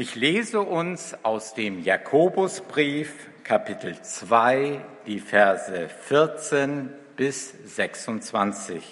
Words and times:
Ich 0.00 0.14
lese 0.14 0.62
uns 0.62 1.14
aus 1.24 1.52
dem 1.52 1.84
Jakobusbrief 1.84 3.12
Kapitel 3.44 4.00
2 4.00 4.80
die 5.06 5.20
Verse 5.20 5.90
14 5.90 6.88
bis 7.16 7.52
26. 7.66 8.82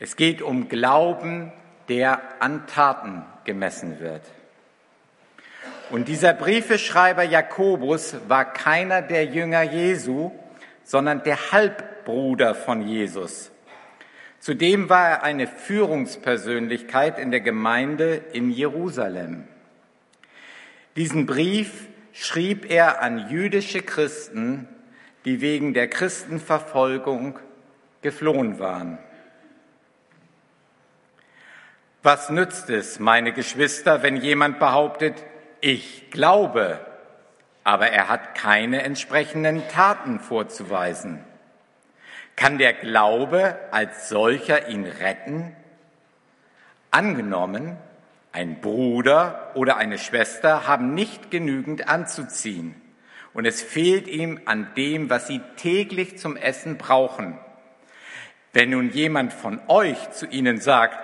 Es 0.00 0.16
geht 0.16 0.42
um 0.42 0.68
Glauben, 0.68 1.52
der 1.88 2.20
an 2.40 2.66
Taten 2.66 3.22
gemessen 3.44 4.00
wird. 4.00 4.22
Und 5.90 6.08
dieser 6.08 6.32
Briefeschreiber 6.32 7.22
Jakobus 7.22 8.16
war 8.26 8.52
keiner 8.52 9.02
der 9.02 9.26
Jünger 9.26 9.62
Jesu, 9.62 10.32
sondern 10.82 11.22
der 11.22 11.52
Halbbruder 11.52 12.56
von 12.56 12.82
Jesus. 12.82 13.52
Zudem 14.40 14.88
war 14.88 15.08
er 15.08 15.22
eine 15.22 15.46
Führungspersönlichkeit 15.46 17.20
in 17.20 17.30
der 17.30 17.42
Gemeinde 17.42 18.20
in 18.32 18.50
Jerusalem. 18.50 19.44
Diesen 20.96 21.26
Brief 21.26 21.88
schrieb 22.12 22.70
er 22.70 23.00
an 23.00 23.28
jüdische 23.28 23.82
Christen, 23.82 24.68
die 25.24 25.40
wegen 25.40 25.74
der 25.74 25.88
Christenverfolgung 25.88 27.38
geflohen 28.02 28.58
waren. 28.58 28.98
Was 32.02 32.30
nützt 32.30 32.70
es, 32.70 32.98
meine 32.98 33.32
Geschwister, 33.32 34.02
wenn 34.02 34.16
jemand 34.16 34.58
behauptet, 34.58 35.22
ich 35.60 36.10
glaube, 36.10 36.80
aber 37.62 37.88
er 37.88 38.08
hat 38.08 38.34
keine 38.34 38.82
entsprechenden 38.82 39.68
Taten 39.68 40.18
vorzuweisen? 40.18 41.22
Kann 42.36 42.56
der 42.56 42.72
Glaube 42.72 43.58
als 43.70 44.08
solcher 44.08 44.68
ihn 44.68 44.86
retten? 44.86 45.54
Angenommen, 46.90 47.76
ein 48.32 48.60
Bruder 48.60 49.50
oder 49.54 49.76
eine 49.76 49.98
Schwester 49.98 50.66
haben 50.66 50.94
nicht 50.94 51.30
genügend 51.30 51.88
anzuziehen 51.88 52.80
und 53.32 53.44
es 53.44 53.62
fehlt 53.62 54.08
ihm 54.08 54.40
an 54.44 54.68
dem, 54.76 55.10
was 55.10 55.26
sie 55.26 55.40
täglich 55.56 56.18
zum 56.18 56.36
Essen 56.36 56.78
brauchen. 56.78 57.38
Wenn 58.52 58.70
nun 58.70 58.90
jemand 58.90 59.32
von 59.32 59.60
euch 59.68 60.10
zu 60.10 60.26
ihnen 60.26 60.60
sagt, 60.60 60.98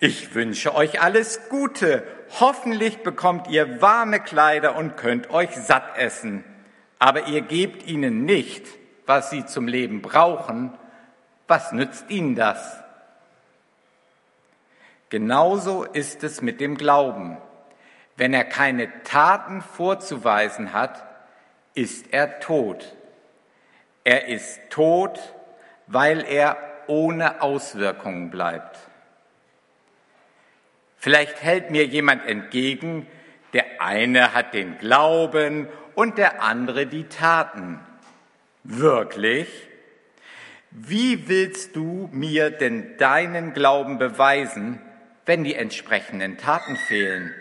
ich 0.00 0.34
wünsche 0.34 0.74
euch 0.74 1.00
alles 1.00 1.48
Gute, 1.48 2.04
hoffentlich 2.40 2.98
bekommt 2.98 3.48
ihr 3.48 3.80
warme 3.80 4.20
Kleider 4.20 4.76
und 4.76 4.96
könnt 4.96 5.30
euch 5.30 5.50
satt 5.50 5.96
essen, 5.96 6.44
aber 6.98 7.26
ihr 7.26 7.40
gebt 7.40 7.86
ihnen 7.86 8.24
nicht, 8.24 8.66
was 9.06 9.30
sie 9.30 9.46
zum 9.46 9.66
Leben 9.66 10.02
brauchen, 10.02 10.72
was 11.48 11.72
nützt 11.72 12.10
ihnen 12.10 12.34
das? 12.34 12.83
Genauso 15.10 15.84
ist 15.84 16.24
es 16.24 16.42
mit 16.42 16.60
dem 16.60 16.76
Glauben. 16.76 17.36
Wenn 18.16 18.32
er 18.32 18.44
keine 18.44 19.02
Taten 19.02 19.62
vorzuweisen 19.62 20.72
hat, 20.72 21.04
ist 21.74 22.12
er 22.12 22.40
tot. 22.40 22.94
Er 24.04 24.28
ist 24.28 24.60
tot, 24.70 25.18
weil 25.86 26.24
er 26.24 26.56
ohne 26.86 27.42
Auswirkungen 27.42 28.30
bleibt. 28.30 28.78
Vielleicht 30.96 31.42
hält 31.42 31.70
mir 31.70 31.84
jemand 31.84 32.26
entgegen, 32.26 33.06
der 33.52 33.80
eine 33.80 34.32
hat 34.32 34.54
den 34.54 34.78
Glauben 34.78 35.68
und 35.94 36.18
der 36.18 36.42
andere 36.42 36.86
die 36.86 37.04
Taten. 37.04 37.78
Wirklich? 38.62 39.48
Wie 40.70 41.28
willst 41.28 41.76
du 41.76 42.08
mir 42.12 42.50
denn 42.50 42.96
deinen 42.96 43.52
Glauben 43.52 43.98
beweisen, 43.98 44.80
wenn 45.26 45.44
die 45.44 45.54
entsprechenden 45.54 46.38
Taten 46.38 46.76
fehlen. 46.76 47.34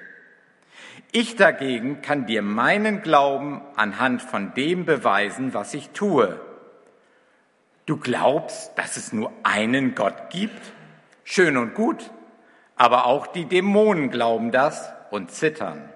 Ich 1.11 1.35
dagegen 1.35 2.01
kann 2.01 2.25
dir 2.25 2.41
meinen 2.41 3.01
Glauben 3.01 3.61
anhand 3.75 4.21
von 4.21 4.53
dem 4.53 4.85
beweisen, 4.85 5.53
was 5.53 5.73
ich 5.73 5.89
tue. 5.91 6.39
Du 7.85 7.97
glaubst, 7.97 8.77
dass 8.77 8.97
es 8.97 9.13
nur 9.13 9.31
einen 9.43 9.93
Gott 9.93 10.29
gibt? 10.29 10.73
Schön 11.23 11.57
und 11.57 11.75
gut, 11.75 12.11
aber 12.75 13.05
auch 13.05 13.27
die 13.27 13.45
Dämonen 13.45 14.09
glauben 14.09 14.51
das 14.51 14.91
und 15.11 15.31
zittern. 15.31 15.89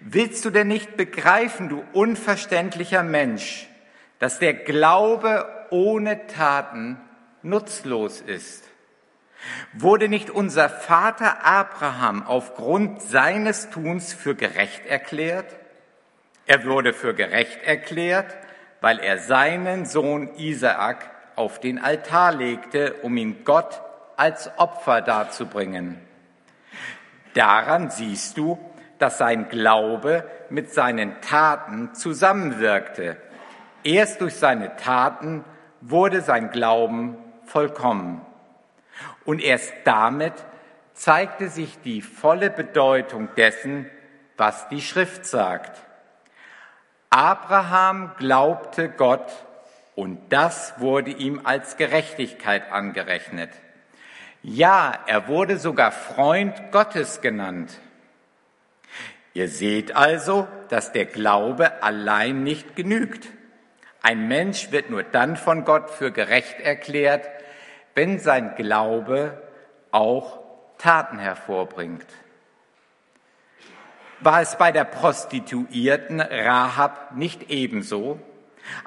Willst 0.00 0.44
du 0.44 0.50
denn 0.50 0.68
nicht 0.68 0.96
begreifen, 0.96 1.68
du 1.68 1.82
unverständlicher 1.92 3.02
Mensch, 3.02 3.68
dass 4.18 4.38
der 4.38 4.54
Glaube 4.54 5.46
ohne 5.70 6.26
Taten 6.26 7.00
nutzlos 7.42 8.20
ist? 8.20 8.64
Wurde 9.72 10.08
nicht 10.08 10.30
unser 10.30 10.68
Vater 10.68 11.44
Abraham 11.44 12.26
aufgrund 12.26 13.02
seines 13.02 13.70
Tuns 13.70 14.12
für 14.12 14.34
gerecht 14.34 14.86
erklärt? 14.86 15.46
Er 16.46 16.64
wurde 16.64 16.92
für 16.92 17.14
gerecht 17.14 17.62
erklärt, 17.64 18.36
weil 18.80 18.98
er 18.98 19.18
seinen 19.18 19.86
Sohn 19.86 20.34
Isaak 20.36 21.10
auf 21.36 21.58
den 21.58 21.78
Altar 21.78 22.34
legte, 22.34 22.94
um 23.02 23.16
ihn 23.16 23.44
Gott 23.44 23.80
als 24.16 24.50
Opfer 24.58 25.00
darzubringen. 25.00 25.98
Daran 27.34 27.90
siehst 27.90 28.38
du, 28.38 28.58
dass 28.98 29.18
sein 29.18 29.48
Glaube 29.48 30.24
mit 30.50 30.72
seinen 30.72 31.20
Taten 31.20 31.94
zusammenwirkte. 31.94 33.16
Erst 33.82 34.20
durch 34.20 34.36
seine 34.36 34.76
Taten 34.76 35.44
wurde 35.80 36.20
sein 36.20 36.50
Glauben 36.50 37.16
vollkommen. 37.44 38.20
Und 39.24 39.42
erst 39.42 39.72
damit 39.84 40.34
zeigte 40.92 41.48
sich 41.48 41.80
die 41.82 42.02
volle 42.02 42.50
Bedeutung 42.50 43.28
dessen, 43.36 43.90
was 44.36 44.68
die 44.68 44.80
Schrift 44.80 45.26
sagt. 45.26 45.80
Abraham 47.10 48.12
glaubte 48.18 48.88
Gott 48.88 49.30
und 49.94 50.32
das 50.32 50.74
wurde 50.80 51.10
ihm 51.10 51.40
als 51.44 51.76
Gerechtigkeit 51.76 52.72
angerechnet. 52.72 53.50
Ja, 54.42 54.98
er 55.06 55.28
wurde 55.28 55.58
sogar 55.58 55.92
Freund 55.92 56.72
Gottes 56.72 57.20
genannt. 57.20 57.78
Ihr 59.32 59.48
seht 59.48 59.96
also, 59.96 60.46
dass 60.68 60.92
der 60.92 61.06
Glaube 61.06 61.82
allein 61.82 62.42
nicht 62.42 62.76
genügt. 62.76 63.28
Ein 64.02 64.28
Mensch 64.28 64.70
wird 64.70 64.90
nur 64.90 65.02
dann 65.02 65.36
von 65.36 65.64
Gott 65.64 65.90
für 65.90 66.12
gerecht 66.12 66.60
erklärt, 66.60 67.28
wenn 67.94 68.18
sein 68.18 68.54
Glaube 68.56 69.42
auch 69.90 70.40
Taten 70.78 71.18
hervorbringt. 71.18 72.06
War 74.20 74.40
es 74.40 74.56
bei 74.56 74.72
der 74.72 74.84
Prostituierten 74.84 76.20
Rahab 76.20 77.16
nicht 77.16 77.50
ebenso? 77.50 78.18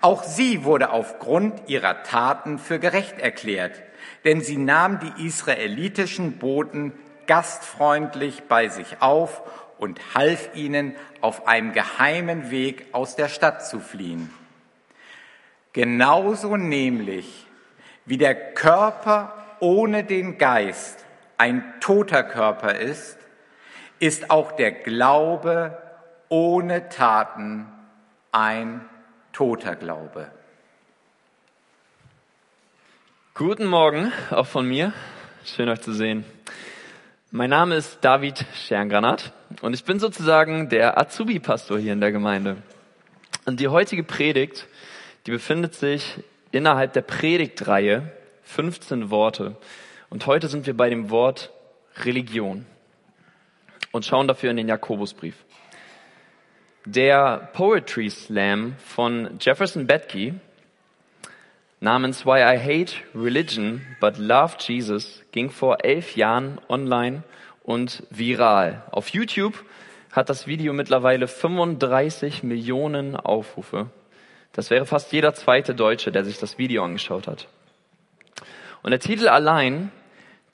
Auch 0.01 0.23
sie 0.23 0.63
wurde 0.63 0.89
aufgrund 0.89 1.69
ihrer 1.69 2.03
Taten 2.03 2.57
für 2.57 2.79
gerecht 2.79 3.19
erklärt, 3.19 3.81
denn 4.25 4.41
sie 4.41 4.57
nahm 4.57 4.99
die 4.99 5.25
israelitischen 5.27 6.39
Boten 6.39 6.93
gastfreundlich 7.27 8.43
bei 8.47 8.69
sich 8.69 9.01
auf 9.01 9.43
und 9.77 9.99
half 10.15 10.49
ihnen, 10.55 10.95
auf 11.21 11.47
einem 11.47 11.73
geheimen 11.73 12.49
Weg 12.51 12.87
aus 12.93 13.15
der 13.15 13.27
Stadt 13.29 13.65
zu 13.65 13.79
fliehen. 13.79 14.33
Genauso 15.73 16.57
nämlich 16.57 17.46
wie 18.07 18.17
der 18.17 18.53
Körper 18.53 19.33
ohne 19.59 20.05
den 20.05 20.37
Geist 20.37 21.05
ein 21.37 21.63
toter 21.81 22.23
Körper 22.23 22.73
ist, 22.75 23.17
ist 23.99 24.31
auch 24.31 24.53
der 24.53 24.71
Glaube 24.71 25.77
ohne 26.29 26.87
Taten 26.89 27.67
ein 28.31 28.81
toter 29.33 29.75
Glaube. 29.75 30.31
Guten 33.33 33.65
Morgen 33.65 34.11
auch 34.31 34.47
von 34.47 34.67
mir. 34.67 34.93
Schön 35.43 35.67
euch 35.69 35.81
zu 35.81 35.93
sehen. 35.93 36.23
Mein 37.29 37.49
Name 37.49 37.75
ist 37.75 37.99
David 38.01 38.45
Scherngranat 38.55 39.33
und 39.61 39.73
ich 39.73 39.83
bin 39.83 39.99
sozusagen 39.99 40.69
der 40.69 40.97
Azubi-Pastor 40.97 41.77
hier 41.77 41.91
in 41.91 41.99
der 41.99 42.13
Gemeinde. 42.13 42.55
Und 43.45 43.59
die 43.59 43.67
heutige 43.67 44.03
Predigt, 44.03 44.65
die 45.25 45.31
befindet 45.31 45.75
sich 45.75 46.23
innerhalb 46.57 46.93
der 46.93 47.03
Predigtreihe 47.03 48.11
15 48.43 49.11
Worte. 49.11 49.55
Und 50.09 50.25
heute 50.25 50.47
sind 50.47 50.65
wir 50.65 50.75
bei 50.75 50.89
dem 50.89 51.09
Wort 51.11 51.51
Religion 52.03 52.65
und 53.91 54.05
schauen 54.05 54.27
dafür 54.27 54.51
in 54.51 54.57
den 54.57 54.67
Jakobusbrief. 54.67 55.35
Der 56.85 57.49
Poetry 57.53 58.09
Slam 58.09 58.75
von 58.79 59.37
Jefferson 59.39 59.85
Betke 59.85 60.35
namens 61.79 62.25
Why 62.25 62.55
I 62.55 62.57
Hate 62.57 62.93
Religion 63.13 63.81
but 63.99 64.17
Love 64.17 64.55
Jesus 64.59 65.23
ging 65.31 65.51
vor 65.51 65.83
elf 65.83 66.15
Jahren 66.15 66.59
online 66.69 67.23
und 67.61 68.03
viral. 68.09 68.83
Auf 68.89 69.09
YouTube 69.09 69.63
hat 70.11 70.29
das 70.29 70.47
Video 70.47 70.73
mittlerweile 70.73 71.27
35 71.27 72.41
Millionen 72.41 73.15
Aufrufe. 73.15 73.91
Das 74.57 74.71
wäre 74.71 74.87
fast 74.87 75.13
jeder 75.13 75.35
zweite 75.35 75.75
Deutsche, 75.75 76.11
der 76.11 76.25
sich 76.25 76.39
das 76.39 76.57
Video 76.57 76.83
angeschaut 76.83 77.27
hat. 77.27 77.47
Und 78.81 78.89
der 78.89 78.99
Titel 78.99 79.27
allein, 79.27 79.91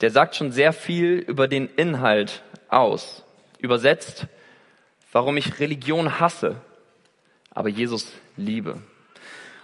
der 0.02 0.10
sagt 0.10 0.36
schon 0.36 0.52
sehr 0.52 0.74
viel 0.74 1.20
über 1.20 1.48
den 1.48 1.68
Inhalt 1.68 2.42
aus. 2.68 3.24
Übersetzt, 3.58 4.26
warum 5.10 5.38
ich 5.38 5.58
Religion 5.58 6.20
hasse, 6.20 6.56
aber 7.48 7.70
Jesus 7.70 8.12
liebe. 8.36 8.82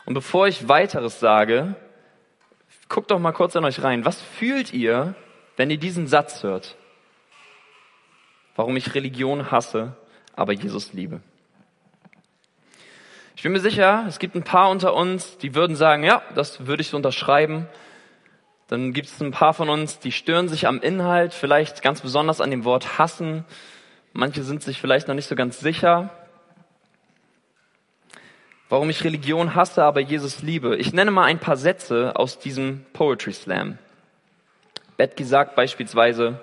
Und 0.07 0.15
bevor 0.15 0.49
ich 0.49 0.69
weiteres 0.69 1.21
sage, 1.21 1.75
guckt 2.89 3.11
doch 3.11 3.19
mal 3.19 3.33
kurz 3.33 3.57
an 3.57 3.67
euch 3.67 3.83
rein. 3.83 4.07
Was 4.07 4.23
fühlt 4.23 4.73
ihr, 4.73 5.15
wenn 5.59 5.69
ihr 5.69 5.77
diesen 5.77 6.07
Satz 6.07 6.43
hört? 6.43 6.79
Warum 8.57 8.75
ich 8.79 8.95
Religion 8.95 9.51
hasse, 9.51 9.97
aber 10.35 10.55
Jesus 10.55 10.95
liebe. 10.95 11.21
Ich 13.41 13.45
bin 13.45 13.53
mir 13.53 13.61
sicher, 13.61 14.05
es 14.07 14.19
gibt 14.19 14.35
ein 14.35 14.43
paar 14.43 14.69
unter 14.69 14.93
uns, 14.93 15.39
die 15.39 15.55
würden 15.55 15.75
sagen, 15.75 16.05
ja, 16.05 16.21
das 16.35 16.67
würde 16.67 16.83
ich 16.83 16.91
so 16.91 16.99
unterschreiben. 16.99 17.67
Dann 18.69 18.93
gibt 18.93 19.09
es 19.09 19.19
ein 19.23 19.31
paar 19.31 19.55
von 19.55 19.71
uns, 19.71 19.99
die 19.99 20.13
stören 20.13 20.47
sich 20.47 20.67
am 20.67 20.83
Inhalt, 20.83 21.33
vielleicht 21.33 21.81
ganz 21.81 22.03
besonders 22.03 22.43
an 22.43 22.51
dem 22.51 22.67
Wort 22.67 22.99
hassen. 22.99 23.47
Manche 24.13 24.43
sind 24.43 24.63
sich 24.63 24.79
vielleicht 24.79 25.09
noch 25.09 25.15
nicht 25.15 25.27
so 25.27 25.37
ganz 25.37 25.59
sicher. 25.59 26.11
Warum 28.69 28.91
ich 28.91 29.05
Religion 29.05 29.55
hasse, 29.55 29.85
aber 29.85 30.01
Jesus 30.01 30.43
liebe. 30.43 30.77
Ich 30.77 30.93
nenne 30.93 31.11
mal 31.11 31.25
ein 31.25 31.39
paar 31.39 31.57
Sätze 31.57 32.17
aus 32.17 32.41
diesem 32.41 32.85
Poetry 32.93 33.33
Slam. 33.33 33.79
Betki 34.99 35.25
sagt 35.25 35.57
beispielsweise, 35.57 36.39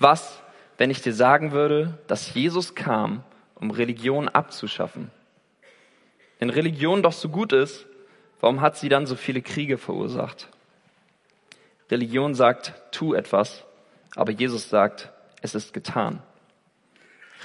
was, 0.00 0.42
wenn 0.78 0.90
ich 0.90 1.00
dir 1.00 1.14
sagen 1.14 1.52
würde, 1.52 1.96
dass 2.08 2.34
Jesus 2.34 2.74
kam, 2.74 3.22
um 3.54 3.70
Religion 3.70 4.28
abzuschaffen? 4.28 5.12
Wenn 6.38 6.50
Religion 6.50 7.02
doch 7.02 7.12
so 7.12 7.28
gut 7.28 7.52
ist, 7.52 7.86
warum 8.40 8.60
hat 8.60 8.76
sie 8.76 8.88
dann 8.88 9.06
so 9.06 9.16
viele 9.16 9.42
Kriege 9.42 9.78
verursacht? 9.78 10.48
Religion 11.90 12.34
sagt, 12.34 12.74
tu 12.92 13.14
etwas, 13.14 13.64
aber 14.14 14.32
Jesus 14.32 14.68
sagt, 14.68 15.10
es 15.40 15.54
ist 15.54 15.72
getan. 15.72 16.22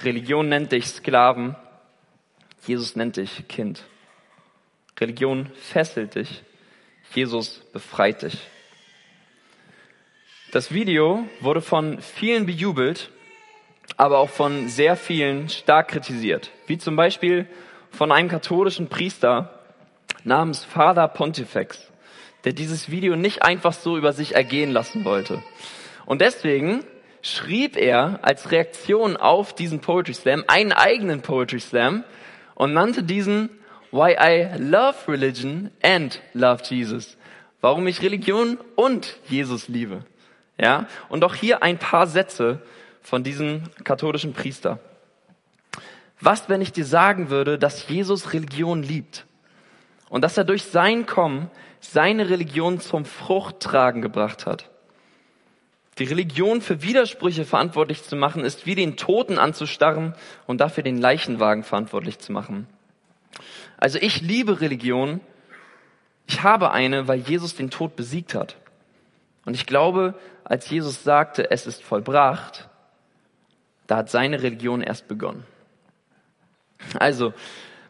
Religion 0.02 0.48
nennt 0.48 0.72
dich 0.72 0.86
Sklaven, 0.86 1.56
Jesus 2.66 2.96
nennt 2.96 3.16
dich 3.16 3.46
Kind. 3.48 3.84
Religion 4.98 5.46
fesselt 5.54 6.14
dich, 6.14 6.42
Jesus 7.14 7.60
befreit 7.72 8.22
dich. 8.22 8.38
Das 10.52 10.72
Video 10.72 11.26
wurde 11.40 11.60
von 11.60 12.00
vielen 12.00 12.46
bejubelt, 12.46 13.10
aber 13.96 14.18
auch 14.18 14.30
von 14.30 14.68
sehr 14.68 14.96
vielen 14.96 15.48
stark 15.48 15.88
kritisiert, 15.88 16.50
wie 16.66 16.78
zum 16.78 16.96
Beispiel 16.96 17.46
von 17.94 18.12
einem 18.12 18.28
katholischen 18.28 18.88
Priester 18.88 19.58
namens 20.24 20.64
Father 20.64 21.08
Pontifex 21.08 21.90
der 22.44 22.52
dieses 22.52 22.90
Video 22.90 23.16
nicht 23.16 23.42
einfach 23.42 23.72
so 23.72 23.96
über 23.96 24.12
sich 24.12 24.34
ergehen 24.34 24.70
lassen 24.70 25.04
wollte. 25.04 25.42
Und 26.06 26.20
deswegen 26.20 26.84
schrieb 27.22 27.76
er 27.76 28.20
als 28.22 28.50
Reaktion 28.50 29.16
auf 29.16 29.54
diesen 29.54 29.80
Poetry 29.80 30.12
Slam 30.12 30.44
einen 30.46 30.72
eigenen 30.72 31.22
Poetry 31.22 31.60
Slam 31.60 32.04
und 32.54 32.74
nannte 32.74 33.02
diesen 33.02 33.48
Why 33.90 34.16
I 34.20 34.58
Love 34.58 34.96
Religion 35.08 35.70
and 35.82 36.20
Love 36.34 36.62
Jesus. 36.64 37.16
Warum 37.60 37.86
ich 37.86 38.02
Religion 38.02 38.58
und 38.76 39.16
Jesus 39.28 39.68
liebe. 39.68 40.04
Ja, 40.58 40.86
und 41.08 41.24
auch 41.24 41.34
hier 41.34 41.62
ein 41.62 41.78
paar 41.78 42.06
Sätze 42.06 42.60
von 43.02 43.24
diesem 43.24 43.62
katholischen 43.82 44.34
Priester. 44.34 44.78
Was, 46.24 46.48
wenn 46.48 46.62
ich 46.62 46.72
dir 46.72 46.86
sagen 46.86 47.28
würde, 47.28 47.58
dass 47.58 47.86
Jesus 47.86 48.32
Religion 48.32 48.82
liebt 48.82 49.26
und 50.08 50.22
dass 50.22 50.38
er 50.38 50.44
durch 50.44 50.62
sein 50.62 51.04
Kommen 51.04 51.50
seine 51.80 52.30
Religion 52.30 52.80
zum 52.80 53.04
Fruchttragen 53.04 54.00
gebracht 54.00 54.46
hat. 54.46 54.70
Die 55.98 56.04
Religion 56.04 56.62
für 56.62 56.80
Widersprüche 56.80 57.44
verantwortlich 57.44 58.04
zu 58.04 58.16
machen, 58.16 58.42
ist 58.42 58.64
wie 58.64 58.74
den 58.74 58.96
Toten 58.96 59.38
anzustarren 59.38 60.14
und 60.46 60.62
dafür 60.62 60.82
den 60.82 60.96
Leichenwagen 60.96 61.62
verantwortlich 61.62 62.18
zu 62.18 62.32
machen. 62.32 62.68
Also 63.76 63.98
ich 64.00 64.22
liebe 64.22 64.62
Religion. 64.62 65.20
Ich 66.26 66.42
habe 66.42 66.70
eine, 66.70 67.06
weil 67.06 67.18
Jesus 67.18 67.54
den 67.54 67.68
Tod 67.68 67.96
besiegt 67.96 68.34
hat. 68.34 68.56
Und 69.44 69.52
ich 69.52 69.66
glaube, 69.66 70.14
als 70.42 70.70
Jesus 70.70 71.04
sagte, 71.04 71.50
es 71.50 71.66
ist 71.66 71.82
vollbracht, 71.82 72.70
da 73.86 73.98
hat 73.98 74.08
seine 74.08 74.42
Religion 74.42 74.80
erst 74.80 75.06
begonnen. 75.06 75.44
Also, 76.98 77.32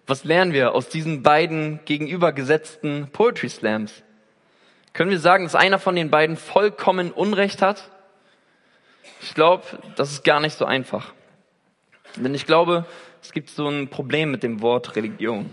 was 0.07 0.25
lernen 0.25 0.53
wir 0.53 0.75
aus 0.75 0.89
diesen 0.89 1.23
beiden 1.23 1.81
gegenübergesetzten 1.85 3.09
Poetry 3.13 3.49
Slams? 3.49 4.03
Können 4.93 5.11
wir 5.11 5.19
sagen, 5.19 5.45
dass 5.45 5.55
einer 5.55 5.79
von 5.79 5.97
den 5.97 6.11
beiden 6.11 6.37
vollkommen 6.37 7.11
Unrecht 7.11 7.63
hat? 7.63 7.91
Ich 9.23 9.35
glaube, 9.35 9.65
das 9.97 10.13
ist 10.13 10.25
gar 10.25 10.41
nicht 10.41 10.57
so 10.57 10.65
einfach. 10.65 11.13
Denn 12.17 12.35
ich 12.35 12.47
glaube, 12.47 12.87
es 13.23 13.33
gibt 13.33 13.51
so 13.51 13.67
ein 13.69 13.89
Problem 13.89 14.31
mit 14.31 14.43
dem 14.43 14.61
Wort 14.61 14.97
Religion. 14.97 15.51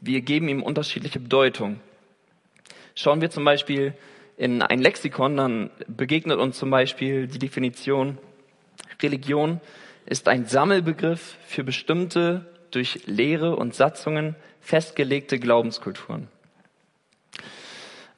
Wir 0.00 0.20
geben 0.20 0.48
ihm 0.48 0.62
unterschiedliche 0.62 1.18
Bedeutung. 1.18 1.80
Schauen 2.94 3.20
wir 3.20 3.30
zum 3.30 3.44
Beispiel 3.44 3.94
in 4.36 4.62
ein 4.62 4.80
Lexikon, 4.80 5.36
dann 5.36 5.70
begegnet 5.88 6.38
uns 6.38 6.58
zum 6.58 6.70
Beispiel 6.70 7.26
die 7.26 7.38
Definition, 7.38 8.18
Religion 9.02 9.60
ist 10.06 10.28
ein 10.28 10.46
Sammelbegriff 10.46 11.36
für 11.46 11.64
bestimmte 11.64 12.46
durch 12.70 13.06
Lehre 13.06 13.56
und 13.56 13.74
Satzungen 13.74 14.36
festgelegte 14.60 15.38
Glaubenskulturen. 15.38 16.28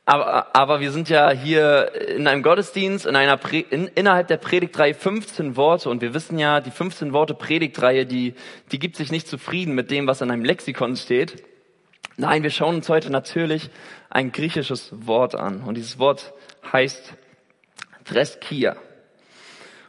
Aber, 0.09 0.55
aber 0.55 0.79
wir 0.79 0.93
sind 0.93 1.09
ja 1.09 1.31
hier 1.33 1.93
in 2.09 2.29
einem 2.29 2.45
Gottesdienst, 2.45 3.07
in 3.07 3.17
einer 3.17 3.37
Pre 3.37 3.59
in, 3.59 3.89
innerhalb 3.89 4.29
der 4.29 4.37
Predigtreihe 4.37 4.95
15 4.95 5.57
Worte 5.57 5.91
und 5.91 6.01
wir 6.01 6.15
wissen 6.15 6.39
ja, 6.39 6.61
die 6.61 6.71
15 6.71 7.13
Worte 7.13 7.35
Predigtreihe, 7.35 8.07
die, 8.07 8.35
die 8.71 8.79
gibt 8.79 8.95
sich 8.95 9.11
nicht 9.11 9.27
zufrieden 9.27 9.75
mit 9.75 9.91
dem, 9.91 10.07
was 10.07 10.21
in 10.21 10.31
einem 10.31 10.45
Lexikon 10.45 10.95
steht. 10.95 11.43
Nein, 12.17 12.45
wir 12.45 12.51
schauen 12.51 12.77
uns 12.77 12.89
heute 12.89 13.11
natürlich 13.11 13.69
ein 14.09 14.31
griechisches 14.31 14.93
Wort 15.07 15.35
an 15.35 15.63
und 15.63 15.75
dieses 15.75 15.99
Wort 15.99 16.33
heißt 16.73 17.15
Treskia. 18.05 18.77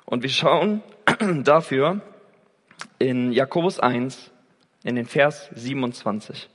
Und 0.06 0.24
wir 0.24 0.32
schauen 0.32 0.82
dafür 1.44 2.02
in 3.00 3.32
Jakobus 3.32 3.80
1, 3.80 4.32
in 4.84 4.96
den 4.96 5.06
Vers 5.06 5.50
27. 5.56 6.50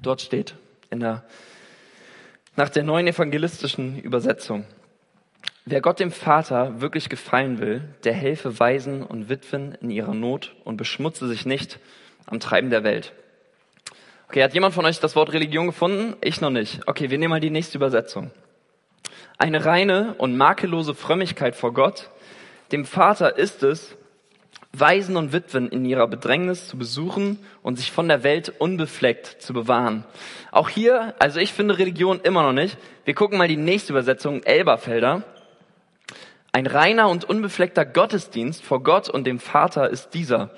Dort 0.00 0.20
steht 0.20 0.54
in 0.90 1.00
der, 1.00 1.24
nach 2.56 2.68
der 2.68 2.84
neuen 2.84 3.08
evangelistischen 3.08 3.98
Übersetzung, 3.98 4.64
wer 5.64 5.80
Gott 5.80 5.98
dem 5.98 6.12
Vater 6.12 6.80
wirklich 6.80 7.08
gefallen 7.08 7.58
will, 7.58 7.82
der 8.04 8.14
helfe 8.14 8.60
Waisen 8.60 9.02
und 9.02 9.28
Witwen 9.28 9.74
in 9.80 9.90
ihrer 9.90 10.14
Not 10.14 10.54
und 10.64 10.76
beschmutze 10.76 11.26
sich 11.26 11.44
nicht 11.44 11.80
am 12.26 12.38
Treiben 12.38 12.70
der 12.70 12.84
Welt. 12.84 13.12
Okay, 14.28 14.44
hat 14.44 14.52
jemand 14.52 14.74
von 14.74 14.84
euch 14.84 15.00
das 15.00 15.16
Wort 15.16 15.32
Religion 15.32 15.68
gefunden? 15.68 16.14
Ich 16.20 16.42
noch 16.42 16.50
nicht. 16.50 16.80
Okay, 16.86 17.08
wir 17.08 17.16
nehmen 17.16 17.30
mal 17.30 17.40
die 17.40 17.48
nächste 17.48 17.78
Übersetzung. 17.78 18.30
Eine 19.38 19.64
reine 19.64 20.16
und 20.18 20.36
makellose 20.36 20.94
Frömmigkeit 20.94 21.56
vor 21.56 21.72
Gott, 21.72 22.10
dem 22.70 22.84
Vater 22.84 23.38
ist 23.38 23.62
es, 23.62 23.96
Waisen 24.74 25.16
und 25.16 25.32
Witwen 25.32 25.70
in 25.70 25.86
ihrer 25.86 26.06
Bedrängnis 26.08 26.68
zu 26.68 26.76
besuchen 26.76 27.38
und 27.62 27.78
sich 27.78 27.90
von 27.90 28.06
der 28.06 28.22
Welt 28.22 28.52
unbefleckt 28.58 29.40
zu 29.40 29.54
bewahren. 29.54 30.04
Auch 30.52 30.68
hier, 30.68 31.14
also 31.18 31.40
ich 31.40 31.54
finde 31.54 31.78
Religion 31.78 32.20
immer 32.20 32.42
noch 32.42 32.52
nicht. 32.52 32.76
Wir 33.06 33.14
gucken 33.14 33.38
mal 33.38 33.48
die 33.48 33.56
nächste 33.56 33.94
Übersetzung, 33.94 34.42
Elberfelder. 34.42 35.22
Ein 36.52 36.66
reiner 36.66 37.08
und 37.08 37.24
unbefleckter 37.24 37.86
Gottesdienst 37.86 38.62
vor 38.62 38.82
Gott 38.82 39.08
und 39.08 39.26
dem 39.26 39.40
Vater 39.40 39.88
ist 39.88 40.10
dieser. 40.10 40.50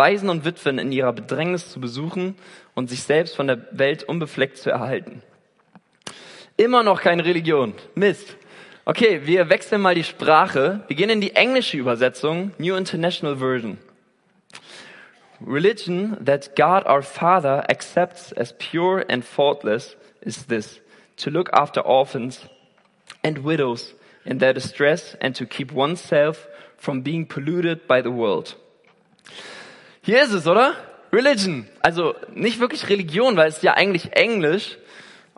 Waisen 0.00 0.30
und 0.30 0.46
Witwen 0.46 0.78
in 0.78 0.92
ihrer 0.92 1.12
Bedrängnis 1.12 1.70
zu 1.70 1.78
besuchen 1.78 2.34
und 2.74 2.88
sich 2.88 3.02
selbst 3.02 3.36
von 3.36 3.48
der 3.48 3.66
Welt 3.70 4.02
unbefleckt 4.02 4.56
zu 4.56 4.70
erhalten. 4.70 5.22
Immer 6.56 6.82
noch 6.82 7.02
keine 7.02 7.26
Religion. 7.26 7.74
Mist. 7.94 8.34
Okay, 8.86 9.26
wir 9.26 9.50
wechseln 9.50 9.82
mal 9.82 9.94
die 9.94 10.04
Sprache. 10.04 10.80
Wir 10.88 10.96
gehen 10.96 11.10
in 11.10 11.20
die 11.20 11.36
englische 11.36 11.76
Übersetzung, 11.76 12.52
New 12.56 12.76
International 12.76 13.36
Version. 13.36 13.76
Religion 15.46 16.16
that 16.24 16.56
God 16.56 16.86
our 16.86 17.02
Father 17.02 17.70
accepts 17.70 18.32
as 18.32 18.54
pure 18.56 19.04
and 19.06 19.22
faultless 19.22 19.98
is 20.22 20.46
this, 20.46 20.80
to 21.18 21.28
look 21.28 21.52
after 21.52 21.84
orphans 21.84 22.48
and 23.22 23.44
widows 23.44 23.94
in 24.24 24.38
their 24.38 24.54
distress 24.54 25.14
and 25.20 25.36
to 25.36 25.44
keep 25.44 25.72
oneself 25.72 26.48
from 26.78 27.02
being 27.02 27.26
polluted 27.26 27.86
by 27.86 28.00
the 28.00 28.10
world. 28.10 28.56
Hier 30.02 30.22
ist 30.22 30.32
es, 30.32 30.46
oder? 30.46 30.74
Religion. 31.12 31.66
Also 31.80 32.14
nicht 32.34 32.58
wirklich 32.58 32.88
Religion, 32.88 33.36
weil 33.36 33.48
es 33.48 33.56
ist 33.56 33.62
ja 33.62 33.74
eigentlich 33.74 34.12
Englisch. 34.16 34.78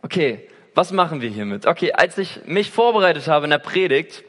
Okay, 0.02 0.48
was 0.74 0.92
machen 0.92 1.20
wir 1.20 1.28
hiermit? 1.28 1.66
Okay, 1.66 1.92
als 1.92 2.16
ich 2.16 2.40
mich 2.46 2.70
vorbereitet 2.70 3.26
habe 3.26 3.44
in 3.46 3.50
der 3.50 3.58
Predigt, 3.58 4.22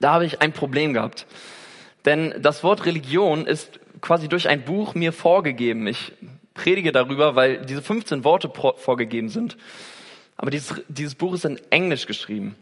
da 0.00 0.14
habe 0.14 0.24
ich 0.24 0.42
ein 0.42 0.52
Problem 0.52 0.94
gehabt. 0.94 1.26
Denn 2.04 2.34
das 2.40 2.64
Wort 2.64 2.86
Religion 2.86 3.46
ist 3.46 3.78
quasi 4.00 4.28
durch 4.28 4.48
ein 4.48 4.64
Buch 4.64 4.94
mir 4.94 5.12
vorgegeben. 5.12 5.86
Ich 5.86 6.12
predige 6.54 6.90
darüber, 6.90 7.36
weil 7.36 7.64
diese 7.64 7.82
15 7.82 8.24
Worte 8.24 8.50
vorgegeben 8.76 9.28
sind. 9.28 9.56
Aber 10.36 10.50
dieses, 10.50 10.82
dieses 10.88 11.14
Buch 11.14 11.34
ist 11.34 11.44
in 11.44 11.60
Englisch 11.70 12.06
geschrieben. 12.06 12.56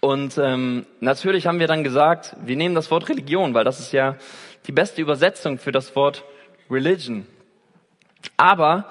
Und 0.00 0.38
ähm, 0.38 0.86
natürlich 1.00 1.46
haben 1.46 1.58
wir 1.58 1.66
dann 1.66 1.84
gesagt, 1.84 2.36
wir 2.42 2.56
nehmen 2.56 2.74
das 2.74 2.90
Wort 2.90 3.08
Religion, 3.08 3.54
weil 3.54 3.64
das 3.64 3.80
ist 3.80 3.92
ja 3.92 4.16
die 4.66 4.72
beste 4.72 5.00
Übersetzung 5.00 5.58
für 5.58 5.72
das 5.72 5.94
Wort 5.96 6.24
Religion. 6.70 7.26
Aber 8.36 8.90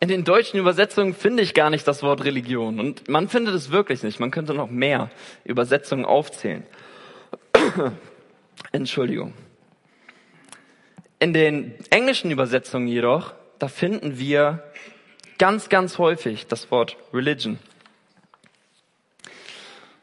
in 0.00 0.08
den 0.08 0.24
deutschen 0.24 0.58
Übersetzungen 0.58 1.14
finde 1.14 1.42
ich 1.42 1.54
gar 1.54 1.70
nicht 1.70 1.88
das 1.88 2.02
Wort 2.02 2.24
Religion. 2.24 2.78
Und 2.78 3.08
man 3.08 3.28
findet 3.28 3.54
es 3.54 3.70
wirklich 3.70 4.02
nicht. 4.02 4.20
Man 4.20 4.30
könnte 4.30 4.52
noch 4.54 4.70
mehr 4.70 5.10
Übersetzungen 5.44 6.04
aufzählen. 6.04 6.64
Entschuldigung. 8.72 9.32
In 11.18 11.32
den 11.32 11.74
englischen 11.90 12.30
Übersetzungen 12.30 12.86
jedoch, 12.86 13.32
da 13.58 13.68
finden 13.68 14.18
wir 14.18 14.62
ganz, 15.38 15.70
ganz 15.70 15.96
häufig 15.96 16.46
das 16.48 16.70
Wort 16.70 16.96
Religion. 17.12 17.58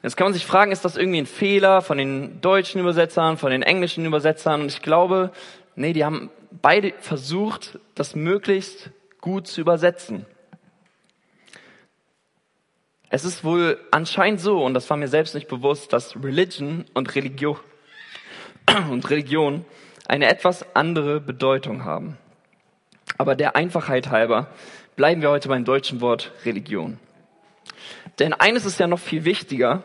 Jetzt 0.03 0.17
kann 0.17 0.25
man 0.25 0.34
sich 0.34 0.46
fragen, 0.46 0.72
ist 0.72 0.84
das 0.84 0.98
irgendwie 0.98 1.20
ein 1.22 1.27
Fehler 1.27 1.81
von 1.81 1.98
den 1.98 2.41
deutschen 2.41 2.81
Übersetzern, 2.81 3.38
von 3.38 3.51
den 3.51 3.62
englischen 3.62 4.05
Übersetzern? 4.05 4.62
Und 4.62 4.72
ich 4.72 4.81
glaube, 4.81 5.31
nee, 5.75 5.93
die 5.93 6.03
haben 6.03 6.31
beide 6.50 6.93
versucht, 7.00 7.79
das 7.93 8.15
möglichst 8.15 8.89
gut 9.20 9.46
zu 9.46 9.62
übersetzen. 9.62 10.25
Es 13.10 13.25
ist 13.25 13.43
wohl 13.43 13.77
anscheinend 13.91 14.39
so, 14.39 14.63
und 14.63 14.74
das 14.74 14.89
war 14.89 14.98
mir 14.98 15.08
selbst 15.08 15.36
nicht 15.36 15.48
bewusst, 15.48 15.93
dass 15.93 16.15
Religion 16.15 16.86
und 16.93 17.13
Religion, 17.13 17.58
und 18.89 19.08
Religion 19.10 19.65
eine 20.08 20.29
etwas 20.29 20.65
andere 20.75 21.20
Bedeutung 21.20 21.86
haben. 21.86 22.17
Aber 23.17 23.36
der 23.36 23.55
Einfachheit 23.55 24.10
halber 24.10 24.48
bleiben 24.96 25.22
wir 25.22 25.29
heute 25.29 25.50
beim 25.50 25.65
deutschen 25.65 26.01
Wort 26.01 26.31
Religion. 26.43 27.00
Denn 28.17 28.34
eines 28.34 28.65
ist 28.65 28.79
ja 28.79 28.88
noch 28.88 29.00
viel 29.00 29.25
wichtiger, 29.25 29.84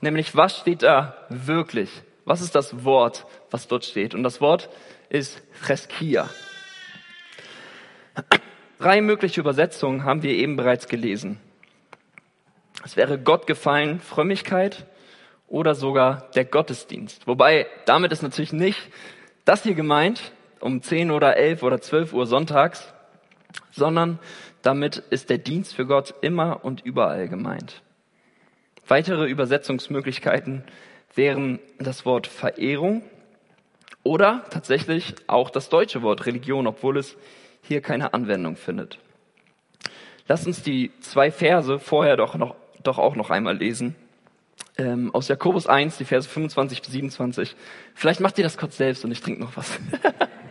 nämlich 0.00 0.36
was 0.36 0.58
steht 0.58 0.82
da 0.82 1.16
wirklich? 1.28 1.90
Was 2.24 2.40
ist 2.40 2.54
das 2.54 2.84
Wort, 2.84 3.26
was 3.50 3.68
dort 3.68 3.84
steht? 3.84 4.14
Und 4.14 4.22
das 4.22 4.40
Wort 4.40 4.68
ist 5.08 5.42
Cheskia. 5.64 6.28
Drei 8.78 9.00
mögliche 9.00 9.40
Übersetzungen 9.40 10.04
haben 10.04 10.22
wir 10.22 10.32
eben 10.32 10.56
bereits 10.56 10.88
gelesen. 10.88 11.40
Es 12.84 12.96
wäre 12.96 13.18
Gott 13.18 13.46
gefallen, 13.46 14.00
Frömmigkeit 14.00 14.86
oder 15.48 15.74
sogar 15.74 16.30
der 16.34 16.44
Gottesdienst. 16.44 17.26
Wobei 17.26 17.66
damit 17.84 18.12
ist 18.12 18.22
natürlich 18.22 18.52
nicht 18.52 18.78
das 19.44 19.62
hier 19.62 19.74
gemeint, 19.74 20.32
um 20.60 20.82
10 20.82 21.10
oder 21.10 21.36
11 21.36 21.62
oder 21.62 21.80
12 21.80 22.12
Uhr 22.12 22.26
sonntags, 22.26 22.92
sondern 23.70 24.18
damit 24.62 24.98
ist 25.10 25.30
der 25.30 25.38
Dienst 25.38 25.74
für 25.74 25.86
Gott 25.86 26.14
immer 26.20 26.64
und 26.64 26.80
überall 26.84 27.28
gemeint. 27.28 27.82
Weitere 28.88 29.26
Übersetzungsmöglichkeiten 29.26 30.62
wären 31.14 31.58
das 31.78 32.04
Wort 32.04 32.26
Verehrung 32.26 33.02
oder 34.02 34.44
tatsächlich 34.50 35.14
auch 35.26 35.50
das 35.50 35.68
deutsche 35.68 36.02
Wort 36.02 36.26
Religion, 36.26 36.66
obwohl 36.66 36.98
es 36.98 37.16
hier 37.62 37.80
keine 37.80 38.14
Anwendung 38.14 38.56
findet. 38.56 38.98
Lass 40.28 40.46
uns 40.46 40.62
die 40.62 40.92
zwei 41.00 41.30
Verse 41.32 41.78
vorher 41.80 42.16
doch, 42.16 42.36
noch, 42.36 42.54
doch 42.82 42.98
auch 42.98 43.16
noch 43.16 43.30
einmal 43.30 43.56
lesen. 43.56 43.96
Ähm, 44.78 45.12
aus 45.14 45.28
Jakobus 45.28 45.66
1, 45.66 45.98
die 45.98 46.04
Verse 46.04 46.28
25 46.28 46.82
bis 46.82 46.92
27. 46.92 47.56
Vielleicht 47.94 48.20
macht 48.20 48.38
ihr 48.38 48.44
das 48.44 48.58
kurz 48.58 48.76
selbst 48.76 49.04
und 49.04 49.10
ich 49.10 49.20
trinke 49.20 49.40
noch 49.40 49.56
was. 49.56 49.78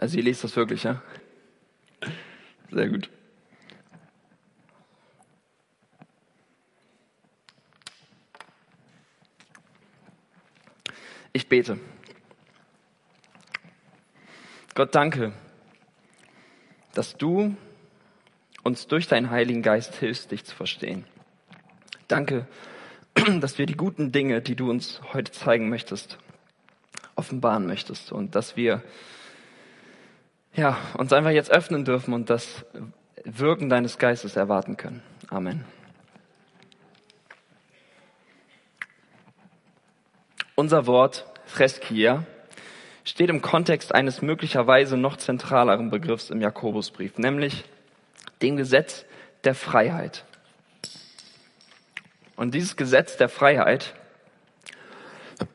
Also 0.00 0.16
ihr 0.16 0.22
lest 0.22 0.42
das 0.42 0.56
wirklich, 0.56 0.84
ja? 0.84 1.02
Sehr 2.70 2.88
gut. 2.88 3.10
Ich 11.34 11.50
bete. 11.50 11.78
Gott, 14.74 14.94
danke, 14.94 15.34
dass 16.94 17.18
du 17.18 17.54
uns 18.62 18.86
durch 18.86 19.06
deinen 19.06 19.28
Heiligen 19.28 19.60
Geist 19.60 19.96
hilfst, 19.96 20.30
dich 20.30 20.46
zu 20.46 20.56
verstehen. 20.56 21.04
Danke, 22.08 22.46
dass 23.40 23.58
wir 23.58 23.66
die 23.66 23.76
guten 23.76 24.12
Dinge, 24.12 24.40
die 24.40 24.56
du 24.56 24.70
uns 24.70 25.02
heute 25.12 25.30
zeigen 25.30 25.68
möchtest, 25.68 26.16
offenbaren 27.16 27.66
möchtest 27.66 28.12
und 28.12 28.34
dass 28.34 28.56
wir 28.56 28.82
ja, 30.54 30.76
uns 30.96 31.12
einfach 31.12 31.30
jetzt 31.30 31.50
öffnen 31.50 31.84
dürfen 31.84 32.14
und 32.14 32.30
das 32.30 32.64
Wirken 33.24 33.68
deines 33.68 33.98
Geistes 33.98 34.36
erwarten 34.36 34.76
können. 34.76 35.02
Amen. 35.28 35.64
Unser 40.54 40.86
Wort 40.86 41.26
Freskia 41.46 42.24
steht 43.04 43.30
im 43.30 43.42
Kontext 43.42 43.94
eines 43.94 44.22
möglicherweise 44.22 44.96
noch 44.96 45.16
zentraleren 45.16 45.90
Begriffs 45.90 46.30
im 46.30 46.40
Jakobusbrief, 46.40 47.18
nämlich 47.18 47.64
dem 48.42 48.56
Gesetz 48.56 49.04
der 49.44 49.54
Freiheit. 49.54 50.24
Und 52.36 52.54
dieses 52.54 52.76
Gesetz 52.76 53.16
der 53.16 53.28
Freiheit 53.28 53.94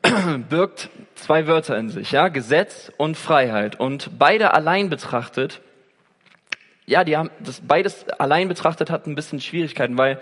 birgt 0.48 0.90
zwei 1.14 1.46
Wörter 1.46 1.76
in 1.76 1.88
sich, 1.88 2.12
ja, 2.12 2.28
Gesetz 2.28 2.92
und 2.96 3.16
Freiheit. 3.16 3.78
Und 3.78 4.18
beide 4.18 4.54
allein 4.54 4.90
betrachtet, 4.90 5.60
ja, 6.86 7.04
die 7.04 7.16
haben 7.16 7.30
das 7.40 7.60
beides 7.60 8.08
allein 8.08 8.48
betrachtet 8.48 8.90
hat 8.90 9.06
ein 9.06 9.14
bisschen 9.14 9.40
Schwierigkeiten, 9.40 9.98
weil 9.98 10.20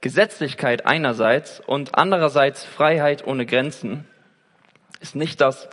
Gesetzlichkeit 0.00 0.86
einerseits 0.86 1.60
und 1.60 1.94
andererseits 1.94 2.64
Freiheit 2.64 3.26
ohne 3.26 3.46
Grenzen 3.46 4.06
ist 5.00 5.14
nicht 5.14 5.40
das, 5.40 5.68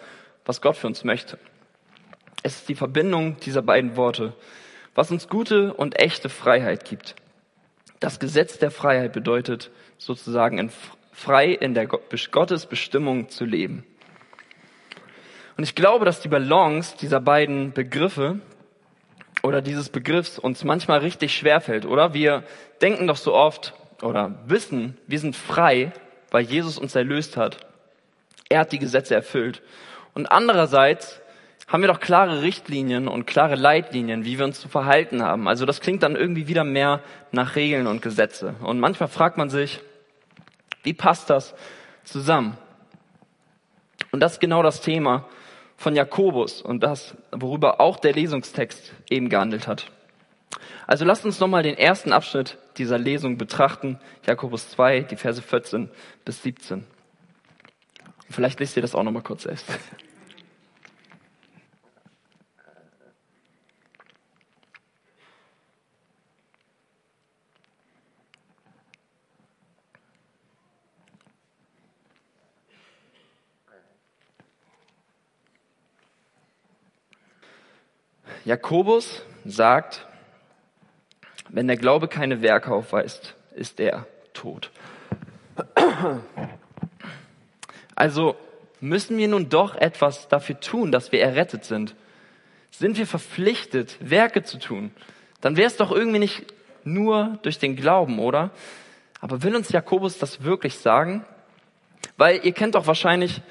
was 0.45 0.61
Gott 0.61 0.77
für 0.77 0.87
uns 0.87 1.03
möchte. 1.03 1.39
Es 2.43 2.57
ist 2.57 2.69
die 2.69 2.75
Verbindung 2.75 3.39
dieser 3.39 3.61
beiden 3.61 3.95
Worte, 3.95 4.33
was 4.95 5.11
uns 5.11 5.27
gute 5.27 5.73
und 5.73 5.99
echte 5.99 6.29
Freiheit 6.29 6.85
gibt. 6.85 7.15
Das 7.99 8.19
Gesetz 8.19 8.59
der 8.59 8.71
Freiheit 8.71 9.13
bedeutet 9.13 9.71
sozusagen 9.97 10.59
in 10.59 10.69
frei 11.17 11.47
in 11.47 11.73
der 11.73 11.87
Gottes 11.87 12.67
Bestimmung 12.67 13.29
zu 13.29 13.43
leben. 13.43 13.83
Und 15.57 15.63
ich 15.63 15.73
glaube, 15.73 16.05
dass 16.05 16.21
die 16.21 16.27
Balance 16.27 16.95
dieser 16.95 17.19
beiden 17.19 17.73
Begriffe 17.73 18.39
oder 19.41 19.63
dieses 19.63 19.89
Begriffs 19.89 20.37
uns 20.37 20.63
manchmal 20.63 20.99
richtig 20.99 21.35
schwerfällt, 21.35 21.87
oder? 21.87 22.13
Wir 22.13 22.43
denken 22.83 23.07
doch 23.07 23.15
so 23.15 23.33
oft 23.33 23.73
oder 24.03 24.37
wissen, 24.45 24.95
wir 25.07 25.17
sind 25.17 25.35
frei, 25.35 25.91
weil 26.29 26.43
Jesus 26.43 26.77
uns 26.77 26.93
erlöst 26.93 27.35
hat. 27.35 27.65
Er 28.47 28.59
hat 28.59 28.71
die 28.71 28.79
Gesetze 28.79 29.15
erfüllt. 29.15 29.63
Und 30.13 30.27
andererseits 30.27 31.19
haben 31.67 31.81
wir 31.81 31.87
doch 31.87 31.99
klare 31.99 32.43
Richtlinien 32.43 33.07
und 33.07 33.25
klare 33.25 33.55
Leitlinien, 33.55 34.23
wie 34.23 34.37
wir 34.37 34.45
uns 34.45 34.61
zu 34.61 34.69
verhalten 34.69 35.23
haben. 35.23 35.47
Also 35.47 35.65
das 35.65 35.81
klingt 35.81 36.03
dann 36.03 36.15
irgendwie 36.15 36.47
wieder 36.47 36.63
mehr 36.63 37.01
nach 37.31 37.55
Regeln 37.55 37.87
und 37.87 38.03
Gesetze. 38.03 38.53
Und 38.61 38.79
manchmal 38.79 39.09
fragt 39.09 39.39
man 39.39 39.49
sich, 39.49 39.81
wie 40.87 40.93
passt 40.93 41.29
das 41.29 41.53
zusammen? 42.05 42.57
Und 44.11 44.21
das 44.21 44.33
ist 44.33 44.39
genau 44.39 44.63
das 44.63 44.79
Thema 44.79 45.25
von 45.75 45.97
Jakobus 45.97 46.61
und 46.61 46.81
das, 46.81 47.13
worüber 47.31 47.81
auch 47.81 47.99
der 47.99 48.13
Lesungstext 48.13 48.93
eben 49.09 49.27
gehandelt 49.27 49.67
hat. 49.67 49.91
Also 50.87 51.03
lasst 51.03 51.25
uns 51.25 51.41
nochmal 51.41 51.61
den 51.61 51.77
ersten 51.77 52.13
Abschnitt 52.13 52.57
dieser 52.77 52.97
Lesung 52.97 53.37
betrachten, 53.37 53.99
Jakobus 54.25 54.69
2, 54.69 55.01
die 55.01 55.17
Verse 55.17 55.41
14 55.41 55.89
bis 56.23 56.41
17. 56.41 56.85
Vielleicht 58.29 58.61
lest 58.61 58.77
ihr 58.77 58.81
das 58.81 58.95
auch 58.95 59.03
nochmal 59.03 59.23
kurz 59.23 59.43
selbst. 59.43 59.65
Jakobus 78.47 79.23
sagt, 79.43 80.07
wenn 81.49 81.67
der 81.67 81.75
Glaube 81.75 82.07
keine 82.07 82.41
Werke 82.41 82.71
aufweist, 82.71 83.35
ist 83.53 83.77
er 83.81 84.07
tot. 84.33 84.71
Also 87.93 88.37
müssen 88.79 89.17
wir 89.17 89.27
nun 89.27 89.49
doch 89.49 89.75
etwas 89.75 90.29
dafür 90.29 90.61
tun, 90.61 90.93
dass 90.93 91.11
wir 91.11 91.21
errettet 91.21 91.65
sind. 91.65 91.93
Sind 92.71 92.97
wir 92.97 93.05
verpflichtet, 93.05 93.97
Werke 93.99 94.43
zu 94.43 94.59
tun? 94.59 94.91
Dann 95.41 95.57
wäre 95.57 95.67
es 95.67 95.75
doch 95.75 95.91
irgendwie 95.91 96.19
nicht 96.19 96.45
nur 96.85 97.39
durch 97.41 97.59
den 97.59 97.75
Glauben, 97.75 98.17
oder? 98.17 98.51
Aber 99.19 99.43
will 99.43 99.57
uns 99.57 99.73
Jakobus 99.73 100.19
das 100.19 100.45
wirklich 100.45 100.77
sagen? 100.77 101.25
Weil 102.15 102.45
ihr 102.45 102.53
kennt 102.53 102.75
doch 102.75 102.87
wahrscheinlich 102.87 103.41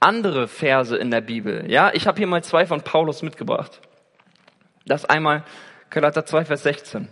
andere 0.00 0.48
Verse 0.48 0.96
in 0.96 1.10
der 1.10 1.20
Bibel. 1.20 1.70
Ja, 1.70 1.92
ich 1.92 2.06
habe 2.06 2.16
hier 2.16 2.26
mal 2.26 2.42
zwei 2.42 2.64
von 2.64 2.80
Paulus 2.80 3.20
mitgebracht. 3.20 3.82
Das 4.86 5.04
einmal 5.04 5.44
Galater 5.90 6.24
2, 6.24 6.44
Vers 6.44 6.62
16. 6.62 7.08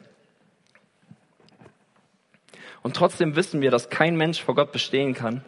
Und 2.82 2.96
trotzdem 2.96 3.34
wissen 3.34 3.60
wir, 3.60 3.70
dass 3.70 3.88
kein 3.88 4.16
Mensch 4.16 4.42
vor 4.42 4.54
Gott 4.54 4.70
bestehen 4.70 5.14
kann, 5.14 5.42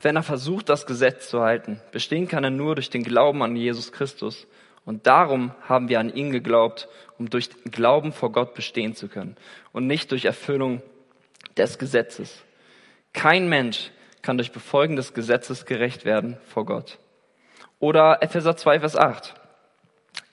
wenn 0.00 0.16
er 0.16 0.22
versucht, 0.22 0.68
das 0.68 0.86
Gesetz 0.86 1.28
zu 1.28 1.40
halten. 1.40 1.80
Bestehen 1.92 2.28
kann 2.28 2.44
er 2.44 2.50
nur 2.50 2.74
durch 2.74 2.90
den 2.90 3.02
Glauben 3.02 3.42
an 3.42 3.56
Jesus 3.56 3.92
Christus. 3.92 4.46
Und 4.84 5.06
darum 5.06 5.52
haben 5.68 5.88
wir 5.88 5.98
an 5.98 6.14
ihn 6.14 6.30
geglaubt, 6.30 6.88
um 7.18 7.28
durch 7.28 7.50
Glauben 7.64 8.12
vor 8.12 8.30
Gott 8.30 8.54
bestehen 8.54 8.94
zu 8.94 9.08
können 9.08 9.36
und 9.72 9.86
nicht 9.86 10.12
durch 10.12 10.24
Erfüllung 10.24 10.80
des 11.56 11.78
Gesetzes. 11.78 12.44
Kein 13.12 13.48
Mensch 13.48 13.90
kann 14.22 14.38
durch 14.38 14.52
Befolgen 14.52 14.94
des 14.94 15.12
Gesetzes 15.12 15.66
gerecht 15.66 16.04
werden 16.04 16.36
vor 16.46 16.66
Gott. 16.66 16.98
Oder 17.80 18.22
Epheser 18.22 18.56
2, 18.56 18.80
Vers 18.80 18.96
8. 18.96 19.34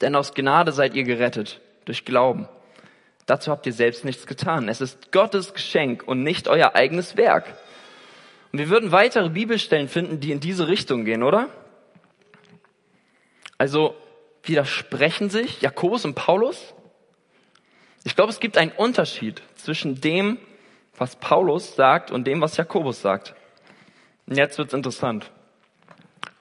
Denn 0.03 0.15
aus 0.15 0.33
Gnade 0.33 0.73
seid 0.73 0.95
ihr 0.95 1.03
gerettet, 1.03 1.61
durch 1.85 2.03
Glauben. 2.03 2.49
Dazu 3.25 3.51
habt 3.51 3.65
ihr 3.65 3.71
selbst 3.71 4.03
nichts 4.03 4.27
getan. 4.27 4.67
Es 4.67 4.81
ist 4.81 5.13
Gottes 5.13 5.53
Geschenk 5.53 6.03
und 6.05 6.23
nicht 6.23 6.49
euer 6.49 6.75
eigenes 6.75 7.15
Werk. 7.15 7.45
Und 8.51 8.59
wir 8.59 8.67
würden 8.69 8.91
weitere 8.91 9.29
Bibelstellen 9.29 9.87
finden, 9.87 10.19
die 10.19 10.33
in 10.33 10.41
diese 10.41 10.67
Richtung 10.67 11.05
gehen, 11.05 11.23
oder? 11.23 11.47
Also 13.57 13.95
widersprechen 14.43 15.29
sich 15.29 15.61
Jakobus 15.61 16.03
und 16.03 16.15
Paulus? 16.15 16.73
Ich 18.03 18.17
glaube, 18.17 18.31
es 18.31 18.41
gibt 18.41 18.57
einen 18.57 18.71
Unterschied 18.71 19.41
zwischen 19.55 20.01
dem, 20.01 20.37
was 20.97 21.15
Paulus 21.15 21.77
sagt 21.77 22.11
und 22.11 22.27
dem, 22.27 22.41
was 22.41 22.57
Jakobus 22.57 23.01
sagt. 23.01 23.35
Und 24.27 24.35
jetzt 24.35 24.57
wird's 24.57 24.73
interessant. 24.73 25.31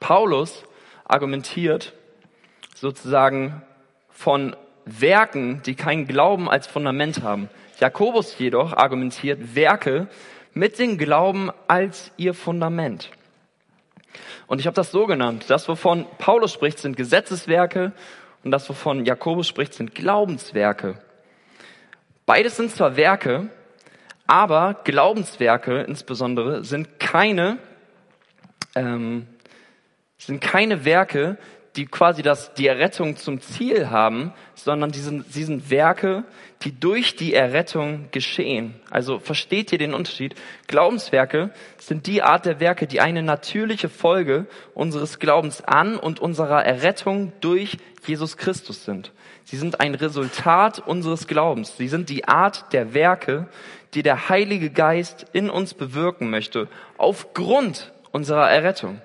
Paulus 0.01 0.65
argumentiert 1.05 1.93
sozusagen 2.83 3.63
von 4.11 4.57
Werken, 4.85 5.63
die 5.63 5.77
keinen 5.77 6.09
Glauben 6.09 6.51
als 6.51 6.67
Fundament 6.67 7.23
haben. 7.23 7.49
Jakobus 7.79 8.37
jedoch 8.41 8.73
argumentiert 8.73 9.55
Werke 9.55 10.09
mit 10.53 10.81
dem 10.81 10.99
Glauben 10.99 11.53
als 11.69 12.11
ihr 12.17 12.35
Fundament. 12.35 13.11
Und 14.49 14.59
ich 14.59 14.67
habe 14.67 14.75
das 14.75 14.91
so 14.91 15.07
genannt. 15.07 15.45
Das, 15.47 15.69
wovon 15.69 16.07
Paulus 16.19 16.53
spricht, 16.53 16.81
sind 16.81 16.97
Gesetzeswerke 16.97 17.93
und 18.43 18.51
das, 18.51 18.69
wovon 18.69 19.05
Jakobus 19.05 19.47
spricht, 19.47 19.75
sind 19.75 19.95
Glaubenswerke. 19.95 20.99
Beides 22.27 22.57
sind 22.57 22.73
zwar 22.73 22.97
Werke, 22.97 23.49
aber 24.27 24.81
Glaubenswerke 24.83 25.83
insbesondere 25.83 26.65
sind 26.65 26.99
keine, 26.99 27.59
ähm, 28.75 29.29
sind 30.19 30.41
keine 30.41 30.85
Werke, 30.85 31.39
die 31.77 31.87
quasi 31.87 32.23
das, 32.23 32.53
die 32.55 32.67
Errettung 32.67 33.17
zum 33.17 33.41
Ziel 33.41 33.89
haben, 33.89 34.33
sondern 34.55 34.93
die 34.93 34.99
sind, 34.99 35.33
sie 35.33 35.45
sind 35.45 35.71
Werke, 35.71 36.25
die 36.63 36.79
durch 36.79 37.17
die 37.17 37.33
Errettung 37.33 38.09
geschehen. 38.11 38.75
Also 38.91 39.19
versteht 39.19 39.73
ihr 39.73 39.79
den 39.79 39.95
Unterschied? 39.95 40.35
Glaubenswerke 40.67 41.51
sind 41.79 42.07
die 42.07 42.23
Art 42.23 42.45
der 42.45 42.61
Werke, 42.61 42.87
die 42.87 43.01
eine 43.01 43.23
natürliche 43.23 43.89
Folge 43.89 44.47
unseres 44.75 45.19
Glaubens 45.19 45.63
an 45.63 45.97
und 45.97 46.21
unserer 46.21 46.65
Errettung 46.65 47.33
durch 47.41 47.79
Jesus 48.07 48.37
Christus 48.37 48.85
sind. 48.85 49.13
Sie 49.45 49.57
sind 49.57 49.81
ein 49.81 49.95
Resultat 49.95 50.79
unseres 50.79 51.27
Glaubens. 51.27 51.77
Sie 51.77 51.89
sind 51.89 52.11
die 52.11 52.29
Art 52.29 52.73
der 52.73 52.93
Werke, 52.95 53.49
die 53.95 54.03
der 54.03 54.29
Heilige 54.29 54.71
Geist 54.71 55.27
in 55.33 55.51
uns 55.51 55.75
bewirken 55.75 56.31
möchte, 56.31 56.69
aufgrund 56.99 57.93
unserer 58.11 58.51
Errettung. 58.51 59.01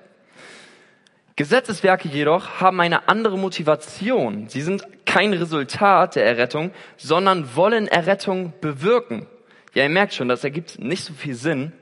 Gesetzeswerke 1.38 2.08
jedoch 2.08 2.60
haben 2.60 2.80
eine 2.80 3.08
andere 3.08 3.38
Motivation. 3.38 4.48
Sie 4.48 4.60
sind 4.60 4.82
kein 5.06 5.32
Resultat 5.32 6.16
der 6.16 6.26
Errettung, 6.26 6.72
sondern 6.96 7.54
wollen 7.54 7.86
Errettung 7.86 8.54
bewirken. 8.60 9.28
Ja, 9.72 9.84
ihr 9.84 9.88
merkt 9.88 10.14
schon, 10.14 10.26
das 10.26 10.42
ergibt 10.42 10.80
nicht 10.80 11.04
so 11.04 11.12
viel 11.12 11.36
Sinn 11.36 11.72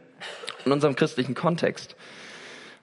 in 0.66 0.72
unserem 0.72 0.94
christlichen 0.94 1.34
Kontext. 1.34 1.96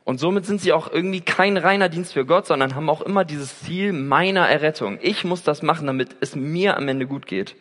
Und 0.03 0.19
somit 0.19 0.47
sind 0.47 0.61
sie 0.61 0.73
auch 0.73 0.91
irgendwie 0.91 1.21
kein 1.21 1.57
reiner 1.57 1.89
Dienst 1.89 2.13
für 2.13 2.25
Gott, 2.25 2.47
sondern 2.47 2.73
haben 2.73 2.89
auch 2.89 3.01
immer 3.01 3.23
dieses 3.23 3.59
Ziel 3.59 3.93
meiner 3.93 4.49
Errettung. 4.49 4.97
Ich 4.99 5.23
muss 5.23 5.43
das 5.43 5.61
machen, 5.61 5.85
damit 5.85 6.15
es 6.21 6.35
mir 6.35 6.75
am 6.75 6.87
Ende 6.87 7.05
gut 7.05 7.27
geht. 7.27 7.55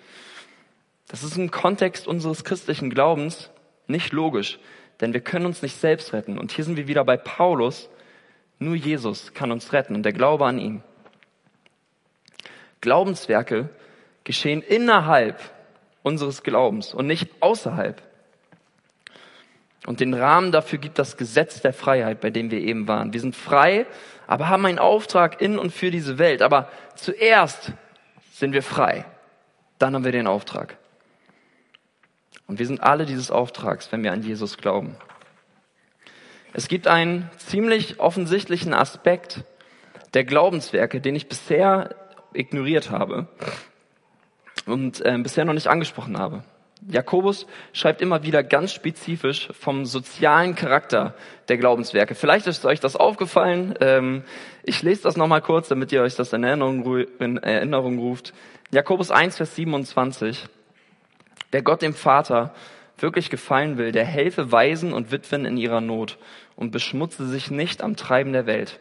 Das 1.09 1.22
ist 1.22 1.37
im 1.37 1.51
Kontext 1.51 2.07
unseres 2.07 2.44
christlichen 2.44 2.88
Glaubens 2.88 3.51
nicht 3.87 4.11
logisch, 4.14 4.59
denn 5.03 5.12
wir 5.12 5.20
können 5.20 5.44
uns 5.44 5.61
nicht 5.61 5.77
selbst 5.77 6.14
retten. 6.14 6.38
Und 6.38 6.51
hier 6.51 6.64
sind 6.64 6.79
wir 6.79 6.88
wieder 6.88 7.05
bei 7.05 7.18
Paulus, 7.18 7.90
nur 8.64 8.75
Jesus 8.75 9.35
kann 9.35 9.53
uns 9.53 9.72
retten 9.72 9.94
und 9.94 10.03
der 10.03 10.12
Glaube 10.12 10.46
an 10.46 10.59
ihn. 10.59 10.83
Glaubenswerke 12.81 13.68
geschehen 14.25 14.62
innerhalb 14.62 15.38
unseres 16.03 16.42
Glaubens 16.42 16.94
und 16.94 17.07
nicht 17.07 17.31
außerhalb. 17.40 18.03
Und 19.87 20.01
den 20.01 20.14
Rahmen 20.14 20.53
dafür 20.53 20.79
gibt 20.79 20.98
das 20.98 21.16
Gesetz 21.16 21.61
der 21.61 21.72
Freiheit, 21.72 22.20
bei 22.20 22.31
dem 22.31 22.51
wir 22.51 22.61
eben 22.61 22.87
waren. 22.87 23.12
Wir 23.12 23.20
sind 23.20 23.35
frei, 23.35 23.87
aber 24.27 24.48
haben 24.48 24.64
einen 24.66 24.79
Auftrag 24.79 25.40
in 25.40 25.59
und 25.59 25.72
für 25.72 25.90
diese 25.90 26.18
Welt. 26.18 26.42
Aber 26.42 26.68
zuerst 26.94 27.72
sind 28.33 28.53
wir 28.53 28.62
frei. 28.62 29.05
Dann 29.79 29.94
haben 29.94 30.05
wir 30.05 30.12
den 30.12 30.29
Auftrag. 30.29 30.77
Und 32.46 32.59
wir 32.59 32.66
sind 32.66 32.81
alle 32.81 33.07
dieses 33.07 33.31
Auftrags, 33.31 33.90
wenn 33.90 34.05
wir 34.05 34.12
an 34.12 34.22
Jesus 34.22 34.57
glauben. 34.57 34.96
Es 36.54 36.68
gibt 36.68 36.86
einen 36.86 37.30
ziemlich 37.38 37.98
offensichtlichen 37.98 38.74
Aspekt 38.74 39.44
der 40.12 40.24
Glaubenswerke, 40.24 41.00
den 41.00 41.16
ich 41.16 41.28
bisher 41.28 41.94
ignoriert 42.34 42.90
habe 42.90 43.26
und 44.66 45.00
äh, 45.04 45.16
bisher 45.18 45.46
noch 45.46 45.54
nicht 45.54 45.68
angesprochen 45.68 46.18
habe. 46.18 46.44
Jakobus 46.88 47.46
schreibt 47.72 48.02
immer 48.02 48.22
wieder 48.22 48.42
ganz 48.42 48.72
spezifisch 48.72 49.48
vom 49.52 49.86
sozialen 49.86 50.54
Charakter 50.54 51.14
der 51.48 51.56
Glaubenswerke. 51.56 52.14
Vielleicht 52.14 52.46
ist 52.46 52.66
euch 52.66 52.80
das 52.80 52.96
aufgefallen. 52.96 53.74
Ähm, 53.80 54.24
ich 54.62 54.82
lese 54.82 55.04
das 55.04 55.16
nochmal 55.16 55.42
kurz, 55.42 55.68
damit 55.68 55.92
ihr 55.92 56.02
euch 56.02 56.16
das 56.16 56.32
in 56.32 56.44
Erinnerung, 56.44 57.06
in 57.18 57.38
Erinnerung 57.38 57.98
ruft. 57.98 58.34
Jakobus 58.72 59.10
1, 59.10 59.36
Vers 59.36 59.54
27. 59.54 60.48
Wer 61.50 61.62
Gott 61.62 61.82
dem 61.82 61.94
Vater 61.94 62.52
wirklich 63.02 63.30
gefallen 63.30 63.78
will, 63.78 63.92
der 63.92 64.04
helfe 64.04 64.52
Waisen 64.52 64.92
und 64.92 65.10
Witwen 65.10 65.44
in 65.44 65.56
ihrer 65.56 65.80
Not 65.80 66.18
und 66.56 66.70
beschmutze 66.70 67.26
sich 67.26 67.50
nicht 67.50 67.82
am 67.82 67.96
Treiben 67.96 68.32
der 68.32 68.46
Welt. 68.46 68.78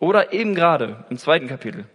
Oder 0.00 0.32
eben 0.32 0.54
gerade 0.54 1.04
im 1.10 1.18
zweiten 1.18 1.48
Kapitel. 1.48 1.86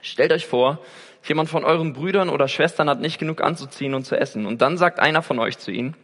Stellt 0.00 0.32
euch 0.32 0.46
vor, 0.46 0.78
jemand 1.24 1.48
von 1.48 1.64
euren 1.64 1.92
Brüdern 1.92 2.28
oder 2.28 2.48
Schwestern 2.48 2.88
hat 2.88 3.00
nicht 3.00 3.18
genug 3.18 3.42
anzuziehen 3.42 3.94
und 3.94 4.04
zu 4.04 4.16
essen. 4.18 4.46
Und 4.46 4.62
dann 4.62 4.78
sagt 4.78 4.98
einer 4.98 5.22
von 5.22 5.38
euch 5.38 5.58
zu 5.58 5.70
ihnen, 5.70 5.94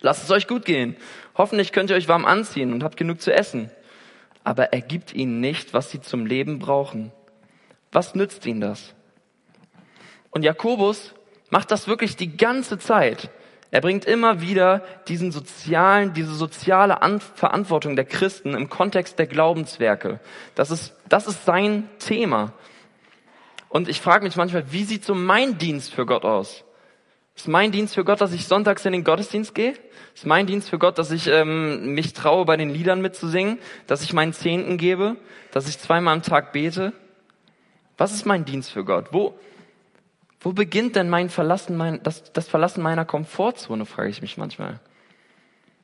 lasst 0.00 0.24
es 0.24 0.30
euch 0.30 0.46
gut 0.48 0.64
gehen. 0.64 0.96
Hoffentlich 1.36 1.72
könnt 1.72 1.90
ihr 1.90 1.96
euch 1.96 2.08
warm 2.08 2.24
anziehen 2.24 2.72
und 2.72 2.82
habt 2.82 2.96
genug 2.96 3.20
zu 3.20 3.32
essen. 3.32 3.70
Aber 4.44 4.72
er 4.72 4.80
gibt 4.80 5.14
ihnen 5.14 5.40
nicht, 5.40 5.74
was 5.74 5.90
sie 5.90 6.00
zum 6.00 6.26
Leben 6.26 6.58
brauchen. 6.58 7.12
Was 7.92 8.14
nützt 8.14 8.46
ihnen 8.46 8.60
das? 8.60 8.94
Und 10.30 10.42
Jakobus 10.42 11.14
macht 11.50 11.70
das 11.70 11.88
wirklich 11.88 12.16
die 12.16 12.36
ganze 12.36 12.78
Zeit. 12.78 13.30
Er 13.70 13.80
bringt 13.82 14.06
immer 14.06 14.40
wieder 14.40 14.82
diesen 15.08 15.30
sozialen, 15.30 16.14
diese 16.14 16.34
soziale 16.34 17.02
An 17.02 17.20
Verantwortung 17.20 17.96
der 17.96 18.06
Christen 18.06 18.54
im 18.54 18.70
Kontext 18.70 19.18
der 19.18 19.26
Glaubenswerke. 19.26 20.20
Das 20.54 20.70
ist, 20.70 20.94
das 21.08 21.26
ist 21.26 21.44
sein 21.44 21.88
Thema. 21.98 22.52
Und 23.68 23.88
ich 23.88 24.00
frage 24.00 24.24
mich 24.24 24.36
manchmal, 24.36 24.72
wie 24.72 24.84
sieht 24.84 25.04
so 25.04 25.14
mein 25.14 25.58
Dienst 25.58 25.92
für 25.92 26.06
Gott 26.06 26.24
aus? 26.24 26.64
Ist 27.36 27.46
mein 27.46 27.70
Dienst 27.70 27.94
für 27.94 28.04
Gott, 28.04 28.20
dass 28.20 28.32
ich 28.32 28.46
sonntags 28.46 28.84
in 28.86 28.92
den 28.92 29.04
Gottesdienst 29.04 29.54
gehe? 29.54 29.74
Ist 30.14 30.26
mein 30.26 30.46
Dienst 30.46 30.70
für 30.70 30.78
Gott, 30.78 30.98
dass 30.98 31.10
ich 31.10 31.28
ähm, 31.28 31.94
mich 31.94 32.14
traue, 32.14 32.44
bei 32.44 32.56
den 32.56 32.70
Liedern 32.70 33.00
mitzusingen? 33.00 33.58
Dass 33.86 34.02
ich 34.02 34.12
meinen 34.12 34.32
Zehnten 34.32 34.78
gebe? 34.78 35.16
Dass 35.52 35.68
ich 35.68 35.78
zweimal 35.78 36.14
am 36.14 36.22
Tag 36.22 36.52
bete? 36.52 36.92
Was 37.96 38.12
ist 38.12 38.26
mein 38.26 38.44
Dienst 38.44 38.72
für 38.72 38.84
Gott? 38.84 39.08
Wo, 39.12 39.38
wo 40.40 40.52
beginnt 40.52 40.96
denn 40.96 41.08
mein 41.08 41.30
Verlassen, 41.30 41.76
mein, 41.76 42.02
das, 42.02 42.32
das 42.32 42.48
Verlassen 42.48 42.82
meiner 42.82 43.04
Komfortzone, 43.04 43.86
frage 43.86 44.08
ich 44.08 44.22
mich 44.22 44.36
manchmal. 44.36 44.80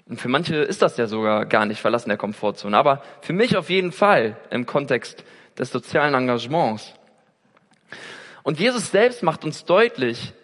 Und 0.06 0.20
für 0.20 0.28
manche 0.28 0.56
ist 0.56 0.82
das 0.82 0.96
ja 0.96 1.06
sogar 1.06 1.46
gar 1.46 1.64
nicht 1.66 1.80
Verlassen 1.80 2.10
der 2.10 2.18
Komfortzone, 2.18 2.76
aber 2.76 3.02
für 3.22 3.32
mich 3.32 3.56
auf 3.56 3.70
jeden 3.70 3.90
Fall 3.90 4.36
im 4.50 4.66
Kontext 4.66 5.24
des 5.58 5.70
sozialen 5.70 6.14
Engagements. 6.14 6.94
Und 8.42 8.60
Jesus 8.60 8.90
selbst 8.90 9.22
macht 9.22 9.44
uns 9.44 9.64
deutlich, 9.64 10.34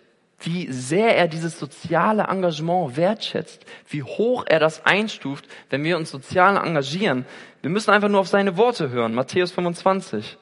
wie 0.40 0.72
sehr 0.72 1.16
er 1.16 1.28
dieses 1.28 1.58
soziale 1.58 2.24
Engagement 2.24 2.96
wertschätzt, 2.96 3.66
wie 3.88 4.02
hoch 4.02 4.44
er 4.48 4.58
das 4.58 4.86
einstuft, 4.86 5.46
wenn 5.68 5.84
wir 5.84 5.98
uns 5.98 6.10
sozial 6.10 6.56
engagieren. 6.56 7.26
Wir 7.60 7.70
müssen 7.70 7.90
einfach 7.90 8.08
nur 8.08 8.20
auf 8.20 8.28
seine 8.28 8.56
Worte 8.56 8.88
hören, 8.88 9.14
Matthäus 9.14 9.52
25. 9.52 10.38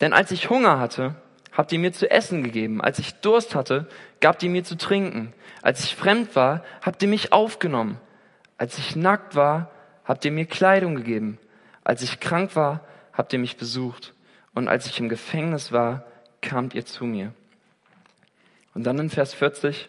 Denn 0.00 0.12
als 0.12 0.32
ich 0.32 0.50
Hunger 0.50 0.80
hatte, 0.80 1.14
habt 1.52 1.72
ihr 1.72 1.78
mir 1.78 1.92
zu 1.92 2.10
essen 2.10 2.42
gegeben. 2.42 2.80
Als 2.80 2.98
ich 2.98 3.14
Durst 3.14 3.54
hatte, 3.54 3.88
gabt 4.20 4.42
ihr 4.42 4.50
mir 4.50 4.64
zu 4.64 4.76
trinken. 4.76 5.32
Als 5.62 5.84
ich 5.84 5.96
fremd 5.96 6.36
war, 6.36 6.64
habt 6.82 7.02
ihr 7.02 7.08
mich 7.08 7.32
aufgenommen. 7.32 8.00
Als 8.56 8.78
ich 8.78 8.96
nackt 8.96 9.34
war, 9.34 9.70
habt 10.04 10.24
ihr 10.24 10.32
mir 10.32 10.46
Kleidung 10.46 10.96
gegeben. 10.96 11.38
Als 11.84 12.02
ich 12.02 12.20
krank 12.20 12.56
war, 12.56 12.84
habt 13.12 13.32
ihr 13.32 13.38
mich 13.38 13.56
besucht. 13.56 14.14
Und 14.54 14.68
als 14.68 14.86
ich 14.86 14.98
im 15.00 15.08
Gefängnis 15.08 15.72
war, 15.72 16.04
kamt 16.40 16.74
ihr 16.74 16.84
zu 16.84 17.04
mir. 17.04 17.32
Und 18.74 18.84
dann 18.84 18.98
in 18.98 19.10
Vers 19.10 19.34
40, 19.34 19.88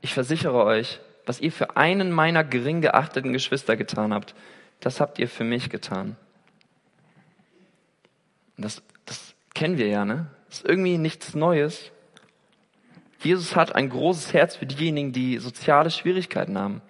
ich 0.00 0.14
versichere 0.14 0.64
euch, 0.64 1.00
was 1.26 1.40
ihr 1.40 1.52
für 1.52 1.76
einen 1.76 2.10
meiner 2.10 2.44
gering 2.44 2.80
geachteten 2.80 3.32
Geschwister 3.32 3.76
getan 3.76 4.14
habt, 4.14 4.34
das 4.80 5.00
habt 5.00 5.18
ihr 5.18 5.28
für 5.28 5.44
mich 5.44 5.68
getan. 5.70 6.16
Das, 8.56 8.82
das 9.06 9.34
kennen 9.54 9.78
wir 9.78 9.88
ja, 9.88 10.04
ne? 10.04 10.26
Ist 10.50 10.64
irgendwie 10.64 10.98
nichts 10.98 11.34
Neues. 11.34 11.90
Jesus 13.22 13.54
hat 13.54 13.74
ein 13.74 13.90
großes 13.90 14.32
Herz 14.32 14.56
für 14.56 14.66
diejenigen, 14.66 15.12
die 15.12 15.38
soziale 15.38 15.90
Schwierigkeiten 15.90 16.58
haben. 16.58 16.82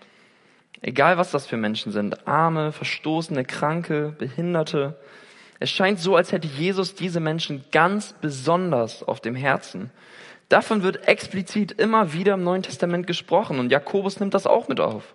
Egal 0.81 1.19
was 1.19 1.31
das 1.31 1.47
für 1.47 1.57
Menschen 1.57 1.93
sind. 1.93 2.27
Arme, 2.27 2.73
Verstoßene, 2.73 3.45
Kranke, 3.45 4.15
Behinderte. 4.17 4.99
Es 5.59 5.71
scheint 5.71 5.99
so, 6.01 6.17
als 6.17 6.33
hätte 6.33 6.49
Jesus 6.49 6.95
diese 6.95 7.21
Menschen 7.21 7.65
ganz 7.71 8.15
besonders 8.15 9.03
auf 9.03 9.21
dem 9.21 9.35
Herzen. 9.35 9.91
Davon 10.49 10.83
wird 10.83 11.07
explizit 11.07 11.73
immer 11.73 12.13
wieder 12.13 12.35
im 12.35 12.45
Neuen 12.45 12.63
Testament 12.63 13.07
gesprochen 13.07 13.59
und 13.59 13.71
Jakobus 13.71 14.21
nimmt 14.21 14.35
das 14.35 14.47
auch 14.47 14.69
mit 14.69 14.81
auf. 14.81 15.15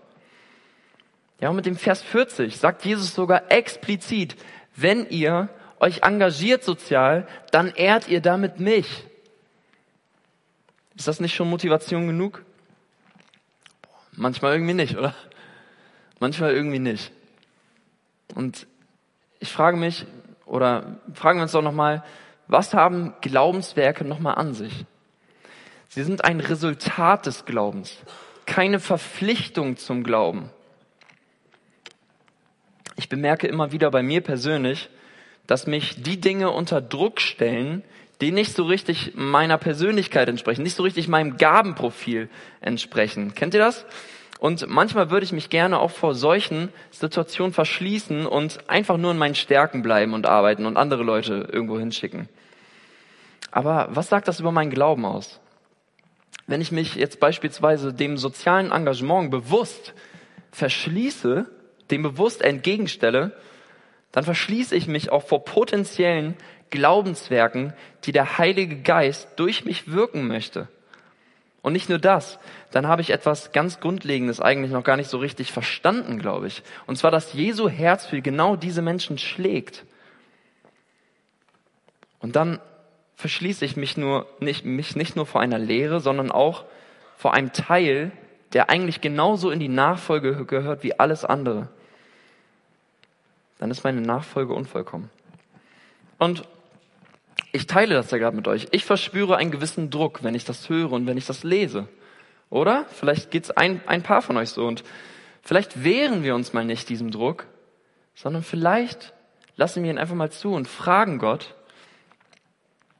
Ja, 1.41 1.49
und 1.49 1.57
mit 1.57 1.65
dem 1.65 1.75
Vers 1.75 2.01
40 2.01 2.55
sagt 2.55 2.85
Jesus 2.85 3.13
sogar 3.13 3.51
explizit, 3.51 4.35
wenn 4.75 5.09
ihr 5.09 5.49
euch 5.79 6.03
engagiert 6.03 6.63
sozial, 6.63 7.27
dann 7.51 7.69
ehrt 7.69 8.07
ihr 8.07 8.21
damit 8.21 8.59
mich. 8.59 9.05
Ist 10.95 11.07
das 11.07 11.19
nicht 11.19 11.35
schon 11.35 11.49
Motivation 11.49 12.07
genug? 12.07 12.43
Manchmal 14.13 14.53
irgendwie 14.53 14.73
nicht, 14.73 14.97
oder? 14.97 15.13
Manchmal 16.19 16.53
irgendwie 16.53 16.79
nicht. 16.79 17.11
Und 18.33 18.65
ich 19.39 19.51
frage 19.51 19.77
mich, 19.77 20.05
oder 20.45 20.97
fragen 21.13 21.39
wir 21.39 21.43
uns 21.43 21.51
doch 21.51 21.61
nochmal, 21.61 22.03
was 22.47 22.73
haben 22.73 23.13
Glaubenswerke 23.21 24.05
nochmal 24.05 24.35
an 24.35 24.53
sich? 24.53 24.85
Sie 25.89 26.03
sind 26.03 26.23
ein 26.23 26.39
Resultat 26.39 27.25
des 27.25 27.45
Glaubens, 27.45 27.97
keine 28.45 28.79
Verpflichtung 28.79 29.77
zum 29.77 30.03
Glauben. 30.03 30.49
Ich 32.95 33.09
bemerke 33.09 33.47
immer 33.47 33.71
wieder 33.71 33.91
bei 33.91 34.03
mir 34.03 34.21
persönlich, 34.21 34.89
dass 35.47 35.67
mich 35.67 36.01
die 36.01 36.19
Dinge 36.19 36.51
unter 36.51 36.81
Druck 36.81 37.21
stellen, 37.21 37.83
die 38.21 38.31
nicht 38.31 38.55
so 38.55 38.63
richtig 38.63 39.13
meiner 39.15 39.57
Persönlichkeit 39.57 40.29
entsprechen, 40.29 40.63
nicht 40.63 40.75
so 40.75 40.83
richtig 40.83 41.07
meinem 41.07 41.37
Gabenprofil 41.37 42.29
entsprechen. 42.61 43.35
Kennt 43.35 43.53
ihr 43.53 43.59
das? 43.59 43.85
Und 44.39 44.67
manchmal 44.67 45.09
würde 45.09 45.25
ich 45.25 45.31
mich 45.31 45.49
gerne 45.49 45.79
auch 45.79 45.91
vor 45.91 46.13
solchen 46.13 46.69
Situationen 46.91 47.53
verschließen 47.53 48.25
und 48.25 48.69
einfach 48.69 48.97
nur 48.97 49.11
in 49.11 49.17
meinen 49.17 49.35
Stärken 49.35 49.81
bleiben 49.81 50.13
und 50.13 50.25
arbeiten 50.25 50.65
und 50.65 50.77
andere 50.77 51.03
Leute 51.03 51.47
irgendwo 51.51 51.79
hinschicken. 51.79 52.29
Aber 53.51 53.87
was 53.91 54.09
sagt 54.09 54.27
das 54.27 54.39
über 54.39 54.51
meinen 54.51 54.71
Glauben 54.71 55.05
aus? 55.05 55.39
Wenn 56.47 56.61
ich 56.61 56.71
mich 56.71 56.95
jetzt 56.95 57.19
beispielsweise 57.19 57.93
dem 57.93 58.17
sozialen 58.17 58.71
Engagement 58.71 59.31
bewusst 59.31 59.93
verschließe, 60.51 61.49
dem 61.89 62.03
bewusst 62.03 62.41
entgegenstelle, 62.41 63.31
dann 64.15 64.23
verschließe 64.23 64.73
ich 64.73 64.87
mich 64.87 65.11
auch 65.11 65.27
vor 65.27 65.43
potenziellen 65.43 66.37
Glaubenswerken, 66.69 67.73
die 68.05 68.13
der 68.13 68.37
Heilige 68.37 68.77
Geist 68.77 69.27
durch 69.35 69.65
mich 69.65 69.91
wirken 69.91 70.25
möchte. 70.25 70.69
Und 71.61 71.73
nicht 71.73 71.89
nur 71.89 71.99
das, 71.99 72.39
dann 72.71 72.87
habe 72.87 73.01
ich 73.01 73.09
etwas 73.09 73.51
ganz 73.51 73.81
Grundlegendes 73.81 74.39
eigentlich 74.39 74.71
noch 74.71 74.85
gar 74.85 74.95
nicht 74.95 75.09
so 75.09 75.17
richtig 75.17 75.51
verstanden, 75.51 76.17
glaube 76.17 76.47
ich. 76.47 76.63
Und 76.87 76.95
zwar, 76.95 77.11
dass 77.11 77.33
Jesu 77.33 77.67
Herz 77.67 78.05
für 78.05 78.21
genau 78.21 78.55
diese 78.55 78.81
Menschen 78.81 79.17
schlägt. 79.17 79.83
Und 82.21 82.37
dann 82.37 82.61
verschließe 83.17 83.65
ich 83.65 83.75
mich 83.75 83.97
nur, 83.97 84.27
nicht, 84.39 84.63
mich 84.63 84.95
nicht 84.95 85.17
nur 85.17 85.25
vor 85.25 85.41
einer 85.41 85.59
Lehre, 85.59 85.99
sondern 85.99 86.31
auch 86.31 86.63
vor 87.17 87.33
einem 87.33 87.51
Teil, 87.51 88.13
der 88.53 88.69
eigentlich 88.69 89.01
genauso 89.01 89.51
in 89.51 89.59
die 89.59 89.67
Nachfolge 89.67 90.45
gehört 90.45 90.83
wie 90.83 90.97
alles 90.97 91.25
andere 91.25 91.67
dann 93.57 93.71
ist 93.71 93.83
meine 93.83 94.01
Nachfolge 94.01 94.53
unvollkommen. 94.53 95.09
Und 96.17 96.47
ich 97.51 97.67
teile 97.67 97.95
das 97.95 98.11
ja 98.11 98.17
gerade 98.17 98.35
mit 98.35 98.47
euch. 98.47 98.67
Ich 98.71 98.85
verspüre 98.85 99.37
einen 99.37 99.51
gewissen 99.51 99.89
Druck, 99.89 100.23
wenn 100.23 100.35
ich 100.35 100.45
das 100.45 100.69
höre 100.69 100.91
und 100.91 101.07
wenn 101.07 101.17
ich 101.17 101.25
das 101.25 101.43
lese. 101.43 101.87
Oder? 102.49 102.85
Vielleicht 102.91 103.31
geht's 103.31 103.51
ein, 103.51 103.81
ein 103.87 104.03
paar 104.03 104.21
von 104.21 104.37
euch 104.37 104.49
so. 104.49 104.65
Und 104.65 104.83
vielleicht 105.41 105.83
wehren 105.83 106.23
wir 106.23 106.35
uns 106.35 106.53
mal 106.53 106.65
nicht 106.65 106.89
diesem 106.89 107.11
Druck, 107.11 107.47
sondern 108.13 108.43
vielleicht 108.43 109.13
lassen 109.55 109.83
wir 109.83 109.89
ihn 109.89 109.97
einfach 109.97 110.15
mal 110.15 110.31
zu 110.31 110.53
und 110.53 110.67
fragen 110.67 111.17
Gott, 111.17 111.55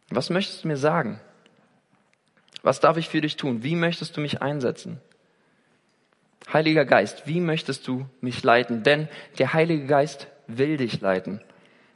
was 0.09 0.29
möchtest 0.29 0.63
du 0.63 0.67
mir 0.67 0.77
sagen? 0.77 1.19
Was 2.63 2.79
darf 2.79 2.97
ich 2.97 3.09
für 3.09 3.21
dich 3.21 3.37
tun? 3.37 3.63
Wie 3.63 3.75
möchtest 3.75 4.15
du 4.15 4.21
mich 4.21 4.41
einsetzen? 4.41 5.01
Heiliger 6.51 6.85
Geist, 6.85 7.27
wie 7.27 7.39
möchtest 7.39 7.87
du 7.87 8.05
mich 8.21 8.43
leiten? 8.43 8.83
Denn 8.83 9.07
der 9.37 9.53
Heilige 9.53 9.85
Geist 9.85 10.27
will 10.47 10.77
dich 10.77 11.01
leiten. 11.01 11.41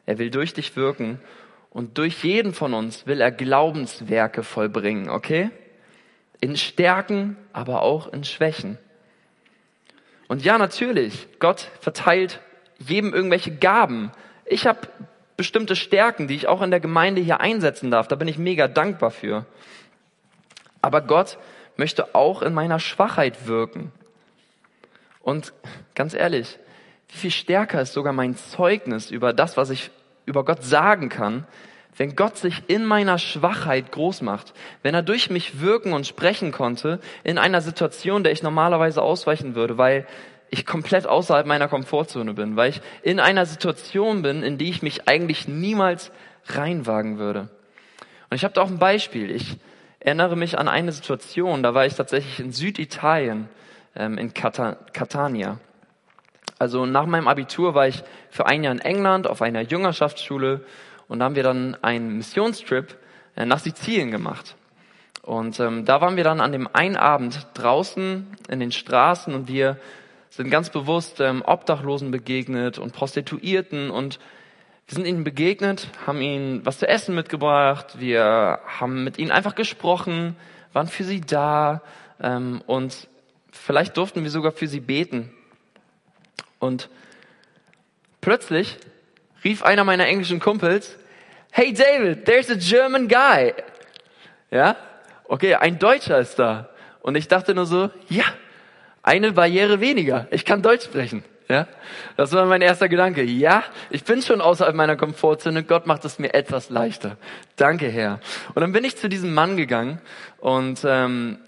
Er 0.06 0.18
will 0.18 0.30
durch 0.30 0.54
dich 0.54 0.76
wirken 0.76 1.20
und 1.70 1.98
durch 1.98 2.24
jeden 2.24 2.54
von 2.54 2.74
uns 2.74 3.06
will 3.06 3.22
er 3.22 3.32
Glaubenswerke 3.32 4.44
vollbringen, 4.44 5.10
okay? 5.10 5.52
In 6.42 6.58
Stärken, 6.58 7.38
aber 7.54 7.82
auch 7.82 8.12
in 8.12 8.24
Schwächen. 8.24 8.78
Und 10.28 10.44
ja, 10.44 10.58
natürlich, 10.58 11.28
Gott 11.40 11.70
verteilt 11.80 12.40
jedem 12.80 13.14
irgendwelche 13.14 13.56
Gaben. 13.56 14.12
Ich 14.46 14.66
habe 14.68 14.88
bestimmte 15.38 15.76
Stärken, 15.76 16.28
die 16.28 16.36
ich 16.36 16.48
auch 16.48 16.62
in 16.62 16.72
der 16.72 16.80
Gemeinde 16.80 17.22
hier 17.22 17.40
einsetzen 17.40 17.92
darf. 17.92 18.08
Da 18.08 18.16
bin 18.16 18.28
ich 18.28 18.38
mega 18.38 18.68
dankbar 18.68 19.12
für. 19.12 19.46
Aber 20.82 21.02
Gott 21.02 21.38
möchte 21.78 22.16
auch 22.16 22.42
in 22.42 22.54
meiner 22.54 22.80
Schwachheit 22.80 23.48
wirken. 23.48 23.92
Und 25.22 25.54
ganz 25.96 26.14
ehrlich, 26.14 26.60
wie 27.10 27.18
viel 27.18 27.32
stärker 27.32 27.82
ist 27.82 27.94
sogar 27.94 28.14
mein 28.14 28.36
Zeugnis 28.36 29.12
über 29.12 29.34
das, 29.34 29.58
was 29.58 29.70
ich 29.70 29.92
über 30.26 30.46
Gott 30.46 30.64
sagen 30.64 31.10
kann, 31.10 31.46
wenn 31.98 32.16
Gott 32.16 32.38
sich 32.38 32.64
in 32.68 32.86
meiner 32.86 33.18
Schwachheit 33.18 33.92
groß 33.92 34.22
macht, 34.22 34.54
wenn 34.84 34.96
er 34.96 35.02
durch 35.02 35.30
mich 35.30 35.60
wirken 35.60 35.92
und 35.92 36.08
sprechen 36.08 36.52
konnte 36.52 37.00
in 37.24 37.38
einer 37.38 37.62
Situation, 37.62 38.24
der 38.24 38.32
ich 38.32 38.44
normalerweise 38.44 39.02
ausweichen 39.02 39.56
würde, 39.56 39.78
weil 39.78 40.08
ich 40.50 40.66
komplett 40.66 41.08
außerhalb 41.08 41.46
meiner 41.46 41.68
Komfortzone 41.68 42.34
bin, 42.34 42.56
weil 42.56 42.70
ich 42.70 42.82
in 43.02 43.20
einer 43.20 43.46
Situation 43.46 44.22
bin, 44.22 44.44
in 44.44 44.58
die 44.58 44.70
ich 44.70 44.82
mich 44.82 45.08
eigentlich 45.08 45.48
niemals 45.48 46.12
reinwagen 46.46 47.18
würde. 47.18 47.50
Und 48.30 48.36
ich 48.36 48.44
habe 48.44 48.54
da 48.54 48.62
auch 48.62 48.70
ein 48.70 48.80
Beispiel. 48.80 49.32
Ich 49.32 49.58
erinnere 50.00 50.38
mich 50.38 50.58
an 50.58 50.68
eine 50.68 50.92
Situation, 50.92 51.64
da 51.64 51.74
war 51.74 51.86
ich 51.86 51.96
tatsächlich 51.96 52.40
in 52.40 52.52
Süditalien, 52.52 53.50
ähm, 53.96 54.18
in 54.18 54.34
Catania. 54.34 55.60
Also 56.58 56.86
nach 56.86 57.06
meinem 57.06 57.28
Abitur 57.28 57.74
war 57.74 57.88
ich 57.88 58.04
für 58.30 58.46
ein 58.46 58.64
Jahr 58.64 58.74
in 58.74 58.82
England 58.82 59.28
auf 59.28 59.42
einer 59.42 59.62
Jüngerschaftsschule 59.62 60.62
und 61.08 61.20
da 61.20 61.26
haben 61.26 61.36
wir 61.36 61.44
dann 61.44 61.78
einen 61.82 62.18
Missionstrip 62.18 62.98
äh, 63.36 63.46
nach 63.46 63.60
Sizilien 63.60 64.12
gemacht. 64.12 64.56
Und 65.24 65.60
ähm, 65.60 65.86
da 65.86 66.02
waren 66.02 66.16
wir 66.16 66.24
dann 66.24 66.42
an 66.42 66.52
dem 66.52 66.68
einen 66.74 66.98
Abend 66.98 67.48
draußen 67.54 68.28
in 68.50 68.60
den 68.60 68.72
Straßen 68.72 69.34
und 69.34 69.48
wir 69.48 69.78
sind 70.30 70.50
ganz 70.50 70.70
bewusst 70.70 71.20
ähm, 71.20 71.44
Obdachlosen 71.46 72.12
begegnet 72.12 72.78
und 72.78 72.94
Prostituierten 72.94 73.90
und 73.90 74.20
wir 74.88 74.96
sind 74.96 75.06
ihnen 75.06 75.24
begegnet, 75.24 75.88
haben 76.08 76.22
ihnen 76.22 76.66
was 76.66 76.80
zu 76.80 76.88
essen 76.88 77.14
mitgebracht, 77.16 78.00
wir 78.00 78.60
haben 78.66 79.04
mit 79.04 79.18
ihnen 79.18 79.32
einfach 79.32 79.56
gesprochen, 79.56 80.36
waren 80.74 80.88
für 80.88 81.04
sie 81.04 81.22
da 81.22 81.82
ähm, 82.22 82.62
und 82.66 83.08
vielleicht 83.52 83.98
durften 83.98 84.24
wir 84.24 84.32
sogar 84.32 84.52
für 84.52 84.68
sie 84.68 84.80
beten. 84.80 85.32
Und 86.60 86.90
plötzlich 88.22 88.78
rief 89.44 89.64
einer 89.64 89.84
meiner 89.84 90.08
englischen 90.08 90.40
Kumpels, 90.40 90.98
Hey 91.52 91.74
David, 91.74 92.26
there's 92.26 92.50
a 92.50 92.56
German 92.56 93.08
guy. 93.08 93.54
Ja? 94.52 94.76
Okay, 95.26 95.56
ein 95.56 95.80
Deutscher 95.80 96.20
ist 96.20 96.38
da. 96.38 96.70
Und 97.02 97.16
ich 97.16 97.28
dachte 97.28 97.56
nur 97.56 97.66
so, 97.66 97.90
ja, 98.10 98.26
eine 99.02 99.32
Barriere 99.32 99.80
weniger. 99.80 100.28
Ich 100.32 100.46
kann 100.46 100.62
Deutsch 100.62 100.86
sprechen. 100.86 101.24
Ja? 101.48 101.68
Das 102.16 102.32
war 102.34 102.46
mein 102.46 102.62
erster 102.62 102.88
Gedanke. 102.88 103.24
Ja, 103.24 103.64
ich 103.90 104.04
bin 104.04 104.22
schon 104.22 104.42
außerhalb 104.42 104.76
meiner 104.76 104.96
Komfortzone. 104.96 105.64
Gott 105.64 105.88
macht 105.88 106.06
es 106.06 106.20
mir 106.20 106.34
etwas 106.34 106.70
leichter. 106.70 107.18
Danke, 107.56 107.88
Herr. 107.88 108.20
Und 108.54 108.62
dann 108.62 108.72
bin 108.72 108.84
ich 108.84 108.98
zu 108.98 109.10
diesem 109.10 109.34
Mann 109.34 109.58
gegangen 109.58 110.00
und 110.38 110.82
ähm, 110.86 111.40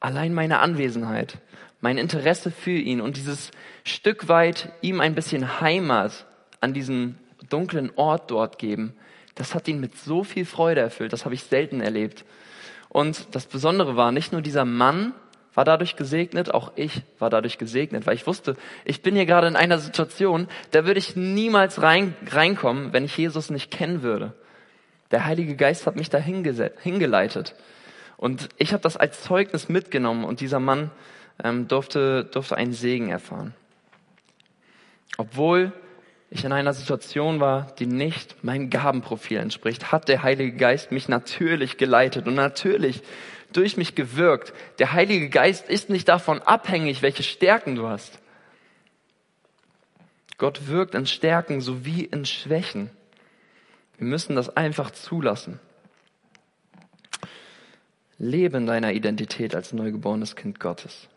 allein 0.00 0.34
meine 0.34 0.58
Anwesenheit, 0.58 1.38
mein 1.82 1.98
Interesse 1.98 2.50
für 2.50 2.70
ihn 2.70 3.02
und 3.02 3.18
dieses 3.18 3.50
Stück 3.84 4.28
weit 4.28 4.72
ihm 4.80 5.00
ein 5.00 5.14
bisschen 5.14 5.60
Heimat 5.60 6.26
an 6.60 6.72
diesen 6.72 7.18
dunklen 7.50 7.90
Ort 7.96 8.30
dort 8.30 8.58
geben, 8.58 8.94
Das 9.34 9.54
hat 9.54 9.66
ihn 9.66 9.80
mit 9.80 9.96
so 9.96 10.24
viel 10.24 10.44
Freude 10.44 10.82
erfüllt. 10.82 11.12
Das 11.12 11.24
habe 11.24 11.34
ich 11.34 11.42
selten 11.44 11.80
erlebt. 11.80 12.24
Und 12.90 13.34
das 13.34 13.46
Besondere 13.46 13.96
war, 13.96 14.12
nicht 14.12 14.32
nur 14.32 14.42
dieser 14.42 14.66
Mann 14.66 15.14
war 15.54 15.64
dadurch 15.64 15.96
gesegnet, 15.96 16.52
auch 16.52 16.72
ich 16.76 17.02
war 17.18 17.30
dadurch 17.30 17.56
gesegnet, 17.58 18.06
weil 18.06 18.14
ich 18.14 18.26
wusste, 18.26 18.56
ich 18.84 19.02
bin 19.02 19.14
hier 19.14 19.26
gerade 19.26 19.46
in 19.46 19.56
einer 19.56 19.78
Situation, 19.78 20.48
da 20.70 20.84
würde 20.84 20.98
ich 20.98 21.16
niemals 21.16 21.80
rein, 21.80 22.14
reinkommen, 22.30 22.92
wenn 22.92 23.06
ich 23.06 23.16
Jesus 23.16 23.48
nicht 23.50 23.70
kennen 23.70 24.02
würde. 24.02 24.34
Der 25.10 25.24
Heilige 25.24 25.56
Geist 25.56 25.86
hat 25.86 25.96
mich 25.96 26.10
da 26.10 26.18
hingeleitet. 26.18 27.54
Und 28.18 28.50
ich 28.58 28.72
habe 28.72 28.82
das 28.82 28.96
als 28.96 29.22
Zeugnis 29.22 29.70
mitgenommen 29.70 30.24
und 30.24 30.40
dieser 30.40 30.60
Mann 30.60 30.90
ähm, 31.42 31.68
durfte, 31.68 32.24
durfte 32.24 32.56
einen 32.56 32.72
Segen 32.72 33.08
erfahren. 33.10 33.54
Obwohl 35.16 35.72
ich 36.30 36.44
in 36.44 36.52
einer 36.52 36.72
Situation 36.72 37.40
war, 37.40 37.72
die 37.78 37.86
nicht 37.86 38.42
meinem 38.42 38.70
Gabenprofil 38.70 39.38
entspricht, 39.38 39.92
hat 39.92 40.08
der 40.08 40.22
Heilige 40.22 40.56
Geist 40.56 40.90
mich 40.90 41.08
natürlich 41.08 41.76
geleitet 41.76 42.26
und 42.26 42.34
natürlich 42.34 43.02
durch 43.52 43.76
mich 43.76 43.94
gewirkt. 43.94 44.54
Der 44.78 44.92
Heilige 44.92 45.28
Geist 45.28 45.68
ist 45.68 45.90
nicht 45.90 46.08
davon 46.08 46.40
abhängig, 46.40 47.02
welche 47.02 47.22
Stärken 47.22 47.74
du 47.74 47.86
hast. 47.86 48.18
Gott 50.38 50.66
wirkt 50.68 50.94
in 50.94 51.06
Stärken 51.06 51.60
sowie 51.60 52.04
in 52.04 52.24
Schwächen. 52.24 52.90
Wir 53.98 54.06
müssen 54.06 54.34
das 54.34 54.56
einfach 54.56 54.90
zulassen. 54.90 55.60
Lebe 58.18 58.56
in 58.56 58.66
deiner 58.66 58.92
Identität 58.92 59.54
als 59.54 59.72
neugeborenes 59.72 60.34
Kind 60.34 60.58
Gottes. 60.58 61.08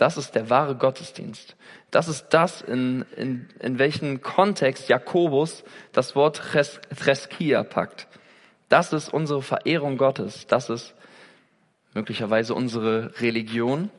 Das 0.00 0.16
ist 0.16 0.34
der 0.34 0.48
wahre 0.48 0.76
Gottesdienst. 0.76 1.56
Das 1.90 2.08
ist 2.08 2.28
das, 2.30 2.62
in, 2.62 3.04
in, 3.16 3.50
in 3.60 3.78
welchen 3.78 4.22
Kontext 4.22 4.88
Jakobus 4.88 5.62
das 5.92 6.16
Wort 6.16 6.40
Chreskia 6.40 7.62
packt. 7.64 8.08
Das 8.70 8.94
ist 8.94 9.12
unsere 9.12 9.42
Verehrung 9.42 9.98
Gottes. 9.98 10.46
Das 10.46 10.70
ist 10.70 10.94
möglicherweise 11.92 12.54
unsere 12.54 13.12
Religion. 13.20 13.90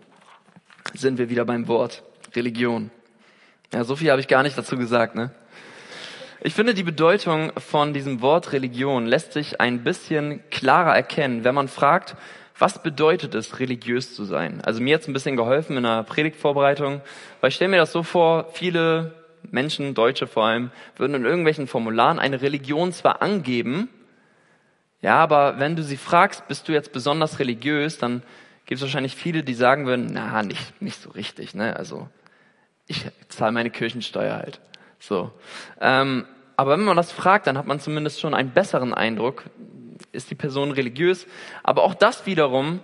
Sind 0.95 1.19
wir 1.19 1.29
wieder 1.29 1.45
beim 1.45 1.67
Wort 1.67 2.01
Religion. 2.35 2.89
Ja, 3.71 3.83
so 3.83 3.95
viel 3.95 4.09
habe 4.09 4.21
ich 4.21 4.27
gar 4.27 4.41
nicht 4.41 4.57
dazu 4.57 4.77
gesagt, 4.77 5.13
ne? 5.13 5.29
Ich 6.43 6.55
finde, 6.55 6.73
die 6.73 6.81
Bedeutung 6.81 7.51
von 7.59 7.93
diesem 7.93 8.21
Wort 8.21 8.53
Religion 8.53 9.05
lässt 9.05 9.33
sich 9.33 9.61
ein 9.61 9.83
bisschen 9.83 10.41
klarer 10.49 10.95
erkennen, 10.95 11.43
wenn 11.43 11.53
man 11.53 11.67
fragt, 11.67 12.15
was 12.61 12.83
bedeutet 12.83 13.33
es, 13.33 13.59
religiös 13.59 14.15
zu 14.15 14.23
sein? 14.23 14.61
Also 14.61 14.81
mir 14.81 14.93
hat 14.93 15.01
es 15.01 15.07
ein 15.07 15.13
bisschen 15.13 15.35
geholfen 15.35 15.77
in 15.77 15.83
der 15.83 16.03
Predigtvorbereitung, 16.03 17.01
weil 17.39 17.49
ich 17.49 17.55
stelle 17.55 17.71
mir 17.71 17.77
das 17.77 17.91
so 17.91 18.03
vor, 18.03 18.49
viele 18.53 19.15
Menschen, 19.49 19.95
Deutsche 19.95 20.27
vor 20.27 20.45
allem, 20.45 20.71
würden 20.95 21.15
in 21.15 21.25
irgendwelchen 21.25 21.67
Formularen 21.67 22.19
eine 22.19 22.41
Religion 22.41 22.93
zwar 22.93 23.21
angeben, 23.21 23.89
ja, 25.01 25.15
aber 25.15 25.57
wenn 25.57 25.75
du 25.75 25.83
sie 25.83 25.97
fragst, 25.97 26.47
bist 26.47 26.67
du 26.67 26.73
jetzt 26.73 26.93
besonders 26.93 27.39
religiös, 27.39 27.97
dann 27.97 28.21
gibt 28.65 28.77
es 28.77 28.81
wahrscheinlich 28.83 29.15
viele, 29.15 29.43
die 29.43 29.55
sagen 29.55 29.87
würden, 29.87 30.11
na, 30.13 30.43
nicht, 30.43 30.79
nicht 30.79 31.01
so 31.01 31.09
richtig, 31.09 31.55
ne? 31.55 31.75
Also 31.75 32.07
ich 32.85 33.05
zahle 33.27 33.51
meine 33.51 33.71
Kirchensteuer 33.71 34.35
halt. 34.35 34.61
So. 34.99 35.31
Ähm, 35.79 36.27
aber 36.55 36.73
wenn 36.73 36.83
man 36.83 36.97
das 36.97 37.11
fragt, 37.11 37.47
dann 37.47 37.57
hat 37.57 37.65
man 37.65 37.79
zumindest 37.79 38.21
schon 38.21 38.35
einen 38.35 38.51
besseren 38.51 38.93
Eindruck, 38.93 39.45
ist 40.11 40.31
die 40.31 40.35
Person 40.35 40.71
religiös. 40.71 41.27
Aber 41.63 41.83
auch 41.83 41.93
das 41.93 42.25
wiederum 42.25 42.79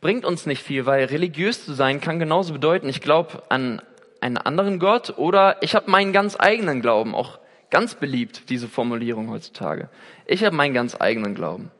bringt 0.00 0.24
uns 0.24 0.46
nicht 0.46 0.62
viel, 0.62 0.86
weil 0.86 1.04
religiös 1.04 1.64
zu 1.64 1.74
sein 1.74 2.00
kann 2.00 2.18
genauso 2.18 2.52
bedeuten, 2.52 2.88
ich 2.88 3.00
glaube 3.00 3.42
an 3.48 3.82
einen 4.20 4.36
anderen 4.36 4.78
Gott 4.78 5.14
oder 5.16 5.62
ich 5.62 5.74
habe 5.74 5.90
meinen 5.90 6.12
ganz 6.12 6.36
eigenen 6.38 6.80
Glauben. 6.80 7.14
Auch 7.14 7.38
ganz 7.70 7.94
beliebt, 7.94 8.50
diese 8.50 8.68
Formulierung 8.68 9.30
heutzutage. 9.30 9.88
Ich 10.26 10.44
habe 10.44 10.54
meinen 10.54 10.74
ganz 10.74 10.96
eigenen 11.00 11.34
Glauben. 11.34 11.70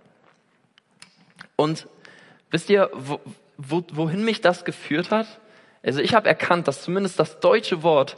Und 1.57 1.87
wisst 2.51 2.71
ihr, 2.71 2.91
wo, 2.95 3.21
wo, 3.59 3.85
wohin 3.93 4.25
mich 4.25 4.41
das 4.41 4.65
geführt 4.65 5.11
hat? 5.11 5.27
Also 5.83 6.01
ich 6.01 6.15
habe 6.15 6.29
erkannt, 6.29 6.69
dass 6.69 6.83
zumindest 6.83 7.19
das 7.19 7.41
deutsche 7.41 7.83
Wort 7.83 8.17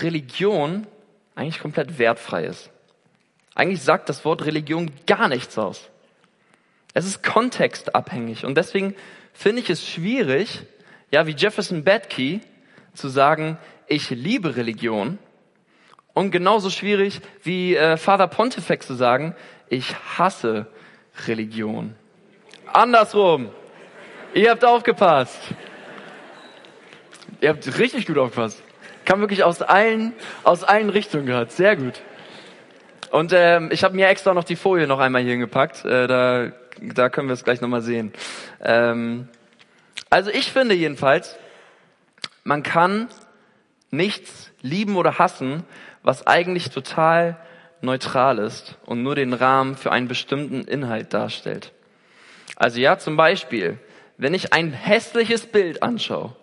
Religion 0.00 0.86
eigentlich 1.34 1.60
komplett 1.60 1.98
wertfrei 1.98 2.44
ist. 2.44 2.70
Eigentlich 3.56 3.82
sagt 3.82 4.10
das 4.10 4.24
Wort 4.26 4.44
Religion 4.44 4.92
gar 5.06 5.28
nichts 5.28 5.56
aus. 5.56 5.88
Es 6.92 7.06
ist 7.06 7.22
kontextabhängig 7.22 8.44
und 8.44 8.54
deswegen 8.56 8.94
finde 9.32 9.62
ich 9.62 9.70
es 9.70 9.86
schwierig, 9.88 10.62
ja, 11.10 11.26
wie 11.26 11.32
Jefferson 11.32 11.82
Badkey 11.82 12.42
zu 12.92 13.08
sagen, 13.08 13.58
ich 13.86 14.10
liebe 14.10 14.56
Religion 14.56 15.18
und 16.12 16.30
genauso 16.30 16.68
schwierig 16.68 17.20
wie 17.42 17.76
äh, 17.76 17.96
Father 17.96 18.28
Pontifex 18.28 18.86
zu 18.86 18.94
sagen, 18.94 19.34
ich 19.70 19.94
hasse 20.18 20.66
Religion. 21.26 21.94
Andersrum. 22.70 23.48
Ihr 24.34 24.50
habt 24.50 24.66
aufgepasst. 24.66 25.40
Ihr 27.40 27.48
habt 27.48 27.78
richtig 27.78 28.06
gut 28.06 28.18
aufgepasst. 28.18 28.62
Kam 29.06 29.20
wirklich 29.20 29.44
aus 29.44 29.62
allen, 29.62 30.12
aus 30.44 30.62
allen 30.62 30.90
Richtungen 30.90 31.24
gehört. 31.24 31.52
Sehr 31.52 31.74
gut. 31.76 32.02
Und 33.10 33.32
ähm, 33.34 33.70
ich 33.72 33.84
habe 33.84 33.94
mir 33.94 34.08
extra 34.08 34.34
noch 34.34 34.44
die 34.44 34.56
Folie 34.56 34.86
noch 34.86 34.98
einmal 34.98 35.22
hier 35.22 35.32
hingepackt. 35.32 35.84
Äh, 35.84 36.06
da, 36.06 36.52
da 36.80 37.08
können 37.08 37.28
wir 37.28 37.34
es 37.34 37.44
gleich 37.44 37.60
nochmal 37.60 37.82
sehen. 37.82 38.12
Ähm, 38.62 39.28
also 40.10 40.30
ich 40.30 40.52
finde 40.52 40.74
jedenfalls, 40.74 41.36
man 42.44 42.62
kann 42.62 43.08
nichts 43.90 44.50
lieben 44.62 44.96
oder 44.96 45.18
hassen, 45.18 45.64
was 46.02 46.26
eigentlich 46.26 46.70
total 46.70 47.36
neutral 47.80 48.38
ist 48.38 48.76
und 48.84 49.02
nur 49.02 49.14
den 49.14 49.32
Rahmen 49.32 49.76
für 49.76 49.92
einen 49.92 50.08
bestimmten 50.08 50.62
Inhalt 50.62 51.12
darstellt. 51.12 51.72
Also 52.56 52.80
ja, 52.80 52.98
zum 52.98 53.16
Beispiel, 53.16 53.78
wenn 54.16 54.34
ich 54.34 54.52
ein 54.52 54.72
hässliches 54.72 55.46
Bild 55.46 55.82
anschaue, 55.82 56.34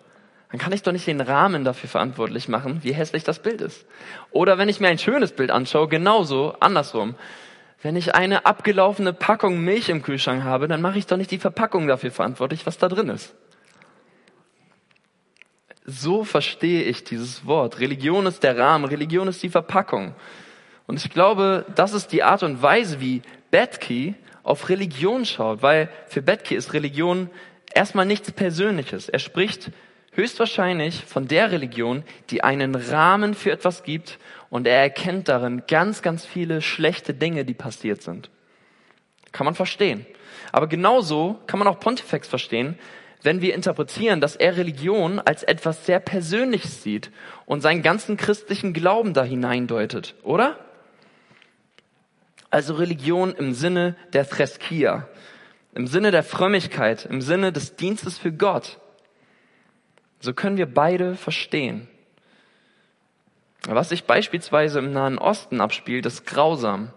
dann 0.54 0.60
kann 0.60 0.72
ich 0.72 0.84
doch 0.84 0.92
nicht 0.92 1.08
den 1.08 1.20
Rahmen 1.20 1.64
dafür 1.64 1.90
verantwortlich 1.90 2.46
machen, 2.46 2.78
wie 2.84 2.94
hässlich 2.94 3.24
das 3.24 3.40
Bild 3.40 3.60
ist. 3.60 3.86
Oder 4.30 4.56
wenn 4.56 4.68
ich 4.68 4.78
mir 4.78 4.86
ein 4.86 5.00
schönes 5.00 5.32
Bild 5.32 5.50
anschaue, 5.50 5.88
genauso 5.88 6.54
andersrum. 6.60 7.16
Wenn 7.82 7.96
ich 7.96 8.14
eine 8.14 8.46
abgelaufene 8.46 9.12
Packung 9.12 9.64
Milch 9.64 9.88
im 9.88 10.00
Kühlschrank 10.00 10.44
habe, 10.44 10.68
dann 10.68 10.80
mache 10.80 10.96
ich 10.96 11.08
doch 11.08 11.16
nicht 11.16 11.32
die 11.32 11.40
Verpackung 11.40 11.88
dafür 11.88 12.12
verantwortlich, 12.12 12.66
was 12.66 12.78
da 12.78 12.88
drin 12.88 13.08
ist. 13.08 13.34
So 15.86 16.22
verstehe 16.22 16.84
ich 16.84 17.02
dieses 17.02 17.44
Wort. 17.46 17.80
Religion 17.80 18.24
ist 18.26 18.44
der 18.44 18.56
Rahmen, 18.56 18.84
Religion 18.84 19.26
ist 19.26 19.42
die 19.42 19.50
Verpackung. 19.50 20.14
Und 20.86 21.04
ich 21.04 21.10
glaube, 21.10 21.66
das 21.74 21.94
ist 21.94 22.12
die 22.12 22.22
Art 22.22 22.44
und 22.44 22.62
Weise, 22.62 23.00
wie 23.00 23.22
Betke 23.50 24.14
auf 24.44 24.68
Religion 24.68 25.24
schaut, 25.24 25.62
weil 25.62 25.88
für 26.06 26.22
Betke 26.22 26.54
ist 26.54 26.74
Religion 26.74 27.28
erstmal 27.74 28.06
nichts 28.06 28.30
Persönliches. 28.30 29.08
Er 29.08 29.18
spricht 29.18 29.72
höchstwahrscheinlich 30.14 31.04
von 31.04 31.28
der 31.28 31.50
Religion, 31.50 32.04
die 32.30 32.42
einen 32.42 32.74
Rahmen 32.74 33.34
für 33.34 33.52
etwas 33.52 33.82
gibt 33.82 34.18
und 34.50 34.66
er 34.66 34.80
erkennt 34.80 35.28
darin 35.28 35.64
ganz, 35.66 36.02
ganz 36.02 36.24
viele 36.24 36.62
schlechte 36.62 37.14
Dinge, 37.14 37.44
die 37.44 37.54
passiert 37.54 38.02
sind. 38.02 38.30
Kann 39.32 39.44
man 39.44 39.54
verstehen. 39.54 40.06
Aber 40.52 40.68
genauso 40.68 41.40
kann 41.46 41.58
man 41.58 41.68
auch 41.68 41.80
Pontifex 41.80 42.28
verstehen, 42.28 42.78
wenn 43.24 43.40
wir 43.40 43.54
interpretieren, 43.54 44.20
dass 44.20 44.36
er 44.36 44.56
Religion 44.56 45.18
als 45.18 45.42
etwas 45.42 45.86
sehr 45.86 45.98
Persönliches 45.98 46.82
sieht 46.82 47.10
und 47.46 47.62
seinen 47.62 47.82
ganzen 47.82 48.16
christlichen 48.16 48.74
Glauben 48.74 49.14
da 49.14 49.24
hineindeutet, 49.24 50.14
oder? 50.22 50.58
Also 52.50 52.74
Religion 52.74 53.34
im 53.34 53.54
Sinne 53.54 53.96
der 54.12 54.28
Threskia, 54.28 55.08
im 55.74 55.86
Sinne 55.86 56.10
der 56.10 56.22
Frömmigkeit, 56.22 57.06
im 57.06 57.20
Sinne 57.20 57.50
des 57.50 57.76
Dienstes 57.76 58.18
für 58.18 58.30
Gott. 58.30 58.78
So 60.24 60.32
können 60.32 60.56
wir 60.56 60.64
beide 60.64 61.16
verstehen. 61.16 61.86
Was 63.68 63.90
sich 63.90 64.04
beispielsweise 64.04 64.78
im 64.78 64.90
Nahen 64.90 65.18
Osten 65.18 65.60
abspielt, 65.60 66.06
ist 66.06 66.24
grausam. 66.24 66.88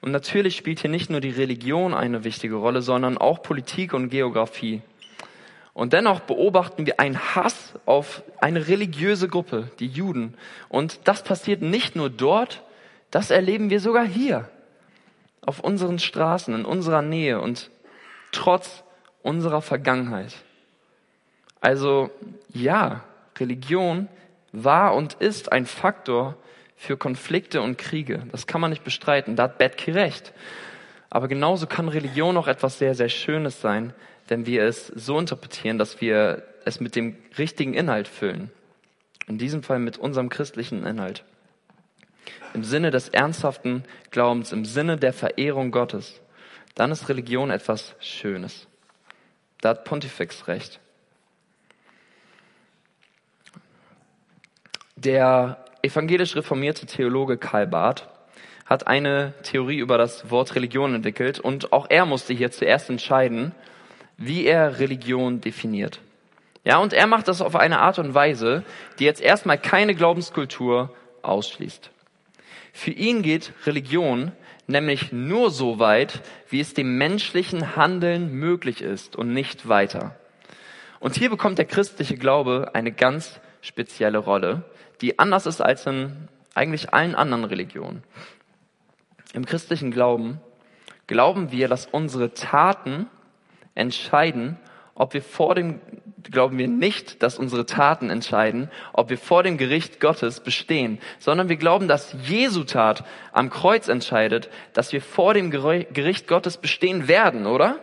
Und 0.00 0.12
natürlich 0.12 0.56
spielt 0.56 0.80
hier 0.80 0.88
nicht 0.88 1.10
nur 1.10 1.20
die 1.20 1.28
Religion 1.28 1.92
eine 1.92 2.24
wichtige 2.24 2.54
Rolle, 2.54 2.80
sondern 2.80 3.18
auch 3.18 3.42
Politik 3.42 3.92
und 3.92 4.08
Geografie. 4.08 4.80
Und 5.74 5.92
dennoch 5.92 6.20
beobachten 6.20 6.86
wir 6.86 7.00
einen 7.00 7.18
Hass 7.18 7.74
auf 7.84 8.22
eine 8.40 8.66
religiöse 8.66 9.28
Gruppe, 9.28 9.70
die 9.78 9.88
Juden. 9.88 10.32
Und 10.70 11.00
das 11.04 11.22
passiert 11.22 11.60
nicht 11.60 11.96
nur 11.96 12.08
dort, 12.08 12.62
das 13.10 13.30
erleben 13.30 13.68
wir 13.68 13.80
sogar 13.80 14.06
hier, 14.06 14.48
auf 15.44 15.60
unseren 15.60 15.98
Straßen, 15.98 16.54
in 16.54 16.64
unserer 16.64 17.02
Nähe 17.02 17.42
und 17.42 17.70
trotz 18.32 18.84
unserer 19.22 19.60
Vergangenheit. 19.60 20.34
Also 21.64 22.10
ja, 22.52 23.04
Religion 23.38 24.08
war 24.52 24.94
und 24.94 25.14
ist 25.14 25.50
ein 25.50 25.64
Faktor 25.64 26.36
für 26.76 26.98
Konflikte 26.98 27.62
und 27.62 27.78
Kriege. 27.78 28.26
Das 28.32 28.46
kann 28.46 28.60
man 28.60 28.68
nicht 28.68 28.84
bestreiten. 28.84 29.34
Da 29.34 29.44
hat 29.44 29.56
Betke 29.56 29.94
recht. 29.94 30.34
Aber 31.08 31.26
genauso 31.26 31.66
kann 31.66 31.88
Religion 31.88 32.36
auch 32.36 32.48
etwas 32.48 32.78
sehr, 32.78 32.94
sehr 32.94 33.08
Schönes 33.08 33.62
sein, 33.62 33.94
wenn 34.28 34.44
wir 34.44 34.64
es 34.64 34.88
so 34.88 35.18
interpretieren, 35.18 35.78
dass 35.78 36.02
wir 36.02 36.42
es 36.66 36.80
mit 36.80 36.96
dem 36.96 37.16
richtigen 37.38 37.72
Inhalt 37.72 38.08
füllen. 38.08 38.50
In 39.26 39.38
diesem 39.38 39.62
Fall 39.62 39.78
mit 39.78 39.96
unserem 39.96 40.28
christlichen 40.28 40.84
Inhalt. 40.84 41.24
im 42.52 42.62
Sinne 42.62 42.90
des 42.90 43.08
ernsthaften 43.08 43.84
Glaubens, 44.10 44.52
im 44.52 44.66
Sinne 44.66 44.98
der 44.98 45.14
Verehrung 45.14 45.70
Gottes, 45.70 46.20
dann 46.74 46.92
ist 46.92 47.08
Religion 47.08 47.50
etwas 47.50 47.94
Schönes. 48.00 48.66
Da 49.62 49.70
hat 49.70 49.84
Pontifex 49.84 50.46
recht. 50.46 50.78
Der 55.04 55.58
evangelisch 55.82 56.34
reformierte 56.34 56.86
Theologe 56.86 57.36
Karl 57.36 57.66
Barth 57.66 58.08
hat 58.64 58.86
eine 58.86 59.34
Theorie 59.42 59.76
über 59.78 59.98
das 59.98 60.30
Wort 60.30 60.54
Religion 60.54 60.94
entwickelt 60.94 61.38
und 61.38 61.74
auch 61.74 61.86
er 61.90 62.06
musste 62.06 62.32
hier 62.32 62.50
zuerst 62.50 62.88
entscheiden, 62.88 63.52
wie 64.16 64.46
er 64.46 64.78
Religion 64.78 65.42
definiert. 65.42 66.00
Ja, 66.64 66.78
und 66.78 66.94
er 66.94 67.06
macht 67.06 67.28
das 67.28 67.42
auf 67.42 67.54
eine 67.54 67.80
Art 67.80 67.98
und 67.98 68.14
Weise, 68.14 68.64
die 68.98 69.04
jetzt 69.04 69.20
erstmal 69.20 69.58
keine 69.58 69.94
Glaubenskultur 69.94 70.94
ausschließt. 71.20 71.90
Für 72.72 72.90
ihn 72.90 73.20
geht 73.20 73.52
Religion 73.66 74.32
nämlich 74.66 75.12
nur 75.12 75.50
so 75.50 75.78
weit, 75.78 76.22
wie 76.48 76.60
es 76.60 76.72
dem 76.72 76.96
menschlichen 76.96 77.76
Handeln 77.76 78.32
möglich 78.32 78.80
ist 78.80 79.16
und 79.16 79.34
nicht 79.34 79.68
weiter. 79.68 80.16
Und 81.00 81.16
hier 81.16 81.28
bekommt 81.28 81.58
der 81.58 81.66
christliche 81.66 82.16
Glaube 82.16 82.70
eine 82.72 82.90
ganz 82.90 83.38
spezielle 83.64 84.18
Rolle, 84.18 84.62
die 85.00 85.18
anders 85.18 85.46
ist 85.46 85.60
als 85.60 85.86
in 85.86 86.28
eigentlich 86.54 86.92
allen 86.92 87.14
anderen 87.14 87.44
Religionen. 87.44 88.02
Im 89.32 89.46
christlichen 89.46 89.90
Glauben 89.90 90.40
glauben 91.06 91.50
wir, 91.50 91.66
dass 91.66 91.86
unsere 91.86 92.34
Taten 92.34 93.06
entscheiden, 93.74 94.58
ob 94.94 95.12
wir 95.14 95.22
vor 95.22 95.56
dem, 95.56 95.80
glauben 96.22 96.56
wir 96.58 96.68
nicht, 96.68 97.22
dass 97.22 97.38
unsere 97.38 97.66
Taten 97.66 98.10
entscheiden, 98.10 98.70
ob 98.92 99.10
wir 99.10 99.18
vor 99.18 99.42
dem 99.42 99.58
Gericht 99.58 99.98
Gottes 99.98 100.38
bestehen, 100.38 101.00
sondern 101.18 101.48
wir 101.48 101.56
glauben, 101.56 101.88
dass 101.88 102.14
Jesu 102.22 102.62
Tat 102.62 103.04
am 103.32 103.50
Kreuz 103.50 103.88
entscheidet, 103.88 104.50
dass 104.72 104.92
wir 104.92 105.00
vor 105.00 105.34
dem 105.34 105.50
Gericht 105.50 106.28
Gottes 106.28 106.58
bestehen 106.58 107.08
werden, 107.08 107.46
oder? 107.46 107.80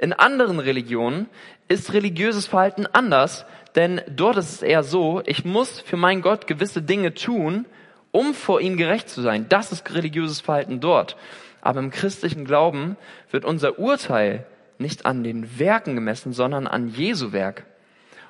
In 0.00 0.12
anderen 0.12 0.58
Religionen 0.58 1.28
ist 1.68 1.92
religiöses 1.92 2.46
Verhalten 2.46 2.86
anders, 2.86 3.44
denn 3.78 4.00
dort 4.08 4.36
ist 4.38 4.54
es 4.54 4.62
eher 4.62 4.82
so, 4.82 5.22
ich 5.24 5.44
muss 5.44 5.78
für 5.78 5.96
meinen 5.96 6.20
Gott 6.20 6.48
gewisse 6.48 6.82
Dinge 6.82 7.14
tun, 7.14 7.64
um 8.10 8.34
vor 8.34 8.60
ihm 8.60 8.76
gerecht 8.76 9.08
zu 9.08 9.22
sein. 9.22 9.48
Das 9.48 9.70
ist 9.70 9.94
religiöses 9.94 10.40
Verhalten 10.40 10.80
dort. 10.80 11.16
Aber 11.60 11.78
im 11.78 11.92
christlichen 11.92 12.44
Glauben 12.44 12.96
wird 13.30 13.44
unser 13.44 13.78
Urteil 13.78 14.44
nicht 14.78 15.06
an 15.06 15.22
den 15.22 15.60
Werken 15.60 15.94
gemessen, 15.94 16.32
sondern 16.32 16.66
an 16.66 16.88
Jesu 16.88 17.30
Werk. 17.30 17.66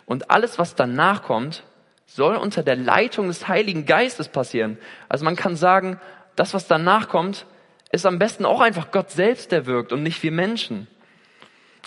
Und 0.04 0.30
alles, 0.30 0.58
was 0.58 0.74
danach 0.74 1.22
kommt, 1.22 1.62
soll 2.04 2.36
unter 2.36 2.62
der 2.62 2.76
Leitung 2.76 3.28
des 3.28 3.48
Heiligen 3.48 3.86
Geistes 3.86 4.28
passieren. 4.28 4.76
Also 5.08 5.24
man 5.24 5.36
kann 5.36 5.56
sagen, 5.56 5.98
das, 6.36 6.52
was 6.52 6.66
danach 6.66 7.08
kommt, 7.08 7.46
ist 7.90 8.04
am 8.04 8.18
besten 8.18 8.44
auch 8.44 8.60
einfach 8.60 8.90
Gott 8.90 9.10
selbst, 9.10 9.50
der 9.50 9.64
wirkt 9.64 9.94
und 9.94 10.02
nicht 10.02 10.22
wir 10.22 10.32
Menschen. 10.32 10.88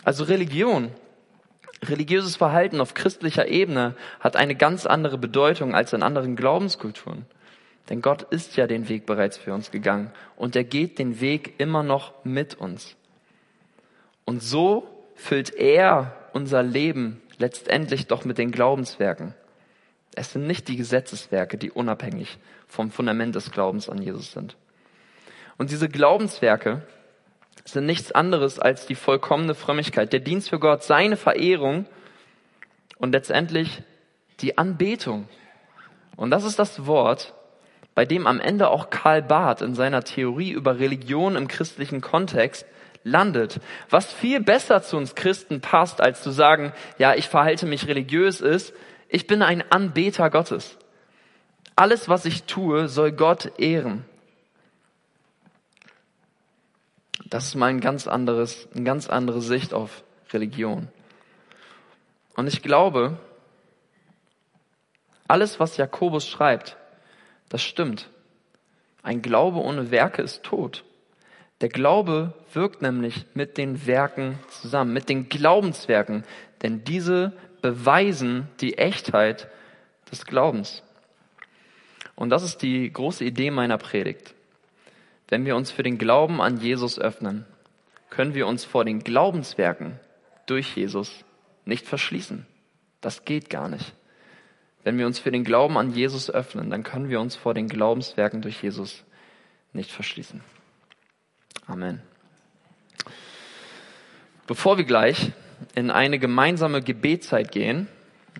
Also 0.04 0.24
Religion, 0.24 0.90
religiöses 1.84 2.36
Verhalten 2.36 2.80
auf 2.80 2.94
christlicher 2.94 3.48
Ebene 3.48 3.96
hat 4.20 4.36
eine 4.36 4.56
ganz 4.56 4.86
andere 4.86 5.18
Bedeutung 5.18 5.74
als 5.74 5.94
in 5.94 6.04
anderen 6.04 6.36
Glaubenskulturen. 6.36 7.26
Denn 7.90 8.02
Gott 8.02 8.24
ist 8.24 8.56
ja 8.56 8.68
den 8.68 8.88
Weg 8.90 9.06
bereits 9.06 9.38
für 9.38 9.54
uns 9.54 9.72
gegangen 9.72 10.12
und 10.36 10.56
er 10.56 10.64
geht 10.64 11.00
den 11.00 11.20
Weg 11.20 11.56
immer 11.58 11.84
noch 11.84 12.14
mit 12.24 12.56
uns. 12.56 12.96
Und 14.26 14.44
so 14.44 14.88
füllt 15.16 15.54
er 15.56 16.16
unser 16.34 16.64
Leben 16.64 17.22
letztendlich 17.38 18.08
doch 18.08 18.24
mit 18.24 18.38
den 18.38 18.52
Glaubenswerken. 18.52 19.34
Es 20.16 20.34
sind 20.34 20.46
nicht 20.46 20.68
die 20.68 20.78
Gesetzeswerke, 20.78 21.58
die 21.58 21.72
unabhängig 21.72 22.38
vom 22.68 22.92
Fundament 22.92 23.36
des 23.36 23.52
Glaubens 23.52 23.90
an 23.90 24.02
Jesus 24.02 24.32
sind. 24.32 24.56
Und 25.58 25.72
diese 25.72 25.90
Glaubenswerke 25.90 26.84
sind 27.66 27.86
nichts 27.86 28.12
anderes 28.12 28.60
als 28.60 28.86
die 28.86 28.96
vollkommene 28.96 29.56
Frömmigkeit, 29.56 30.14
der 30.14 30.20
Dienst 30.20 30.50
für 30.50 30.60
Gott, 30.60 30.84
seine 30.84 31.18
Verehrung 31.18 31.86
und 32.98 33.12
letztendlich 33.12 33.84
die 34.40 34.58
Anbetung. 34.58 35.28
Und 36.16 36.32
das 36.32 36.44
ist 36.44 36.60
das 36.60 36.86
Wort, 36.86 37.34
bei 37.94 38.06
dem 38.06 38.28
am 38.28 38.40
Ende 38.40 38.70
auch 38.70 38.90
Karl 38.90 39.22
Barth 39.22 39.62
in 39.62 39.76
seiner 39.76 40.04
Theorie 40.04 40.52
über 40.52 40.80
Religion 40.80 41.36
im 41.36 41.48
christlichen 41.48 42.02
Kontext 42.02 42.66
landet. 43.04 43.60
Was 43.90 44.12
viel 44.12 44.42
besser 44.42 44.82
zu 44.82 44.98
uns 44.98 45.16
Christen 45.16 45.62
passt, 45.62 46.02
als 46.02 46.22
zu 46.22 46.32
sagen, 46.32 46.74
ja, 46.98 47.16
ich 47.16 47.28
verhalte 47.28 47.66
mich 47.66 47.88
religiös 47.88 48.42
ist, 48.42 48.74
ich 49.10 49.28
bin 49.28 49.42
ein 49.42 49.64
Anbeter 49.72 50.30
Gottes. 50.30 50.78
Alles, 51.76 52.08
was 52.08 52.26
ich 52.26 52.44
tue, 52.44 52.88
soll 52.88 53.12
Gott 53.12 53.60
ehren. 53.60 54.06
Das 57.32 57.46
ist 57.46 57.56
mal 57.56 57.68
ein 57.68 57.80
ganz 57.80 58.08
anderes, 58.08 58.68
eine 58.76 58.84
ganz 58.84 59.10
andere 59.10 59.42
Sicht 59.42 59.74
auf 59.74 60.04
Religion. 60.34 60.90
Und 62.36 62.48
ich 62.48 62.62
glaube, 62.62 63.18
alles, 65.30 65.58
was 65.58 65.78
Jakobus 65.78 66.28
schreibt, 66.28 66.76
das 67.48 67.64
stimmt. 67.64 68.10
Ein 69.02 69.22
Glaube 69.22 69.60
ohne 69.60 69.92
Werke 69.92 70.22
ist 70.22 70.44
tot. 70.44 70.84
Der 71.62 71.70
Glaube 71.70 72.34
wirkt 72.52 72.82
nämlich 72.82 73.26
mit 73.34 73.58
den 73.58 73.88
Werken 73.88 74.38
zusammen, 74.50 74.92
mit 74.92 75.08
den 75.08 75.30
Glaubenswerken, 75.30 76.26
denn 76.64 76.84
diese 76.84 77.32
beweisen 77.62 78.50
die 78.60 78.78
Echtheit 78.78 79.48
des 80.12 80.26
Glaubens. 80.26 80.84
Und 82.16 82.30
das 82.30 82.44
ist 82.44 82.62
die 82.62 82.92
große 82.92 83.24
Idee 83.24 83.52
meiner 83.52 83.78
Predigt. 83.78 84.36
Wenn 85.32 85.46
wir 85.46 85.56
uns 85.56 85.72
für 85.72 85.82
den 85.82 85.98
Glauben 85.98 86.42
an 86.42 86.60
Jesus 86.60 87.00
öffnen, 87.00 87.46
können 88.10 88.36
wir 88.36 88.48
uns 88.48 88.66
vor 88.66 88.84
den 88.84 89.00
Glaubenswerken 89.00 89.98
durch 90.46 90.76
Jesus 90.76 91.24
nicht 91.64 91.88
verschließen. 91.88 92.46
Das 93.00 93.24
geht 93.24 93.50
gar 93.50 93.70
nicht. 93.70 93.94
Wenn 94.84 94.98
wir 94.98 95.06
uns 95.06 95.20
für 95.20 95.32
den 95.32 95.46
Glauben 95.46 95.78
an 95.78 95.94
Jesus 95.94 96.30
öffnen, 96.30 96.70
dann 96.70 96.84
können 96.84 97.08
wir 97.08 97.22
uns 97.22 97.38
vor 97.38 97.54
den 97.54 97.70
Glaubenswerken 97.70 98.42
durch 98.42 98.62
Jesus 98.62 99.06
nicht 99.72 99.90
verschließen. 99.90 100.42
Amen. 101.66 102.02
Bevor 104.48 104.78
wir 104.78 104.84
gleich 104.84 105.32
in 105.76 105.92
eine 105.92 106.20
gemeinsame 106.20 106.82
Gebetszeit 106.82 107.54
gehen, 107.54 107.88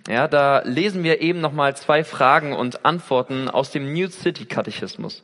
ja, 0.08 0.28
da 0.28 0.60
lesen 0.66 1.04
wir 1.04 1.22
eben 1.22 1.40
nochmal 1.40 1.74
zwei 1.74 2.04
Fragen 2.04 2.52
und 2.52 2.84
Antworten 2.84 3.48
aus 3.48 3.70
dem 3.70 3.94
New 3.94 4.08
City 4.08 4.44
Katechismus. 4.44 5.22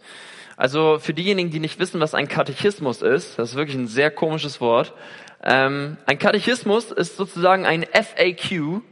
Also 0.58 0.98
für 0.98 1.14
diejenigen, 1.14 1.50
die 1.50 1.60
nicht 1.60 1.78
wissen, 1.78 2.00
was 2.00 2.14
ein 2.14 2.26
Katechismus 2.26 3.00
ist, 3.00 3.38
das 3.38 3.50
ist 3.50 3.54
wirklich 3.54 3.76
ein 3.76 3.86
sehr 3.86 4.10
komisches 4.10 4.60
Wort. 4.60 4.92
Ähm, 5.40 5.96
ein 6.04 6.18
Katechismus 6.18 6.90
ist 6.90 7.16
sozusagen 7.16 7.64
ein 7.64 7.84
FAQ 7.84 8.82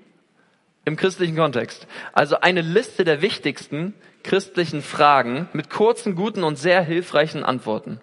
im 0.84 0.96
christlichen 0.96 1.34
Kontext. 1.34 1.88
Also 2.12 2.38
eine 2.40 2.60
Liste 2.60 3.02
der 3.02 3.20
wichtigsten 3.20 3.94
christlichen 4.22 4.80
Fragen 4.80 5.48
mit 5.54 5.68
kurzen, 5.68 6.14
guten 6.14 6.44
und 6.44 6.56
sehr 6.56 6.82
hilfreichen 6.82 7.42
Antworten. 7.42 8.00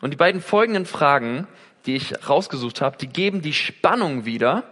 Und 0.00 0.10
die 0.10 0.16
beiden 0.16 0.40
folgenden 0.40 0.84
Fragen, 0.84 1.46
die 1.86 1.94
ich 1.94 2.28
rausgesucht 2.28 2.80
habe, 2.80 2.96
die 2.96 3.06
geben 3.06 3.42
die 3.42 3.52
Spannung 3.52 4.24
wieder, 4.24 4.64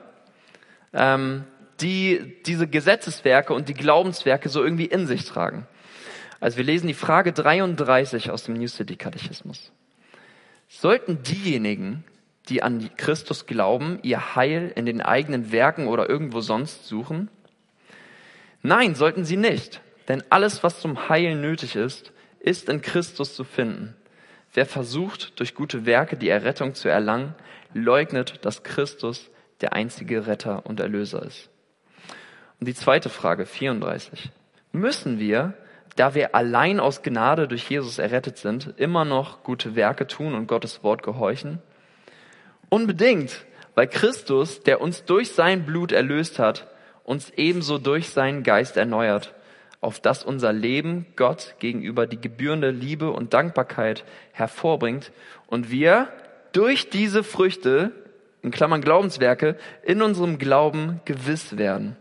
ähm, 0.92 1.44
die 1.81 2.42
diese 2.44 2.66
Gesetzeswerke 2.66 3.55
und 3.55 3.68
die 3.68 3.75
Glaubenswerke 3.75 4.49
so 4.49 4.64
irgendwie 4.64 4.87
in 4.87 5.07
sich 5.07 5.25
tragen. 5.27 5.68
Also 6.40 6.57
wir 6.57 6.64
lesen 6.64 6.87
die 6.88 6.94
Frage 6.94 7.33
33 7.33 8.31
aus 8.31 8.44
dem 8.44 8.55
New 8.55 8.66
City 8.66 8.96
Katechismus. 8.96 9.72
Sollten 10.68 11.22
diejenigen, 11.22 12.05
die 12.48 12.62
an 12.62 12.90
Christus 12.96 13.46
glauben, 13.46 13.98
ihr 14.03 14.35
Heil 14.35 14.72
in 14.74 14.87
den 14.87 15.03
eigenen 15.03 15.53
Werken 15.53 15.87
oder 15.87 16.09
irgendwo 16.09 16.40
sonst 16.40 16.87
suchen? 16.87 17.29
Nein, 18.62 18.94
sollten 18.94 19.24
sie 19.24 19.37
nicht. 19.37 19.81
Denn 20.09 20.24
alles, 20.31 20.62
was 20.64 20.81
zum 20.81 21.09
Heil 21.09 21.37
nötig 21.37 21.76
ist, 21.76 22.12
ist 22.40 22.68
in 22.68 22.81
Christus 22.81 23.35
zu 23.35 23.44
finden. 23.44 23.94
Wer 24.53 24.66
versucht, 24.66 25.38
durch 25.38 25.54
gute 25.54 25.87
Werke 25.87 26.17
die 26.17 26.29
Errettung 26.29 26.75
zu 26.75 26.88
erlangen, 26.88 27.35
leugnet, 27.75 28.44
dass 28.44 28.62
Christus 28.64 29.31
der 29.60 29.75
einzige 29.75 30.27
Retter 30.27 30.67
und 30.67 30.81
Erlöser 30.81 31.23
ist. 31.23 31.50
Und 32.58 32.67
die 32.67 32.75
zweite 32.75 33.08
Frage, 33.08 33.46
34. 33.46 34.31
Müssen 34.73 35.19
wir, 35.19 35.54
da 36.01 36.15
wir 36.15 36.35
allein 36.35 36.81
aus 36.81 37.03
Gnade 37.03 37.46
durch 37.46 37.69
Jesus 37.69 37.98
errettet 37.98 38.38
sind, 38.38 38.73
immer 38.79 39.05
noch 39.05 39.42
gute 39.42 39.77
Werke 39.77 40.07
tun 40.07 40.33
und 40.33 40.46
Gottes 40.46 40.83
Wort 40.83 41.03
gehorchen? 41.03 41.59
Unbedingt, 42.71 43.44
weil 43.75 43.87
Christus, 43.87 44.63
der 44.63 44.81
uns 44.81 45.05
durch 45.05 45.33
sein 45.33 45.67
Blut 45.67 45.92
erlöst 45.92 46.38
hat, 46.38 46.69
uns 47.05 47.29
ebenso 47.37 47.77
durch 47.77 48.09
seinen 48.09 48.44
Geist 48.44 48.79
erneuert, 48.79 49.35
auf 49.83 50.01
dass 50.01 50.25
unser 50.25 50.55
Leben 50.55 51.05
Gott 51.17 51.57
gegenüber 51.59 52.07
die 52.07 52.19
gebührende 52.19 52.71
Liebe 52.71 53.11
und 53.11 53.35
Dankbarkeit 53.35 54.05
hervorbringt 54.33 55.13
und 55.48 55.71
wir 55.71 56.09
durch 56.53 56.88
diese 56.88 57.23
Früchte, 57.23 57.92
in 58.40 58.51
Klammern 58.51 58.81
Glaubenswerke, 58.81 59.59
in 59.83 60.01
unserem 60.01 60.38
Glauben 60.38 61.03
gewiss 61.05 61.59
werden. 61.59 61.98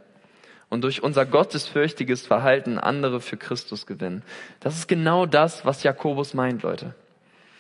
Und 0.70 0.84
durch 0.84 1.04
unser 1.04 1.26
gottesfürchtiges 1.26 2.26
Verhalten 2.26 2.78
andere 2.78 3.22
für 3.22 3.38
Christus 3.38 3.86
gewinnen. 3.86 4.24
Das 4.60 4.76
ist 4.78 4.88
genau 4.88 5.26
das, 5.26 5.66
was 5.66 5.84
Jakobus 5.84 6.34
meint, 6.34 6.64
Leute. 6.64 6.94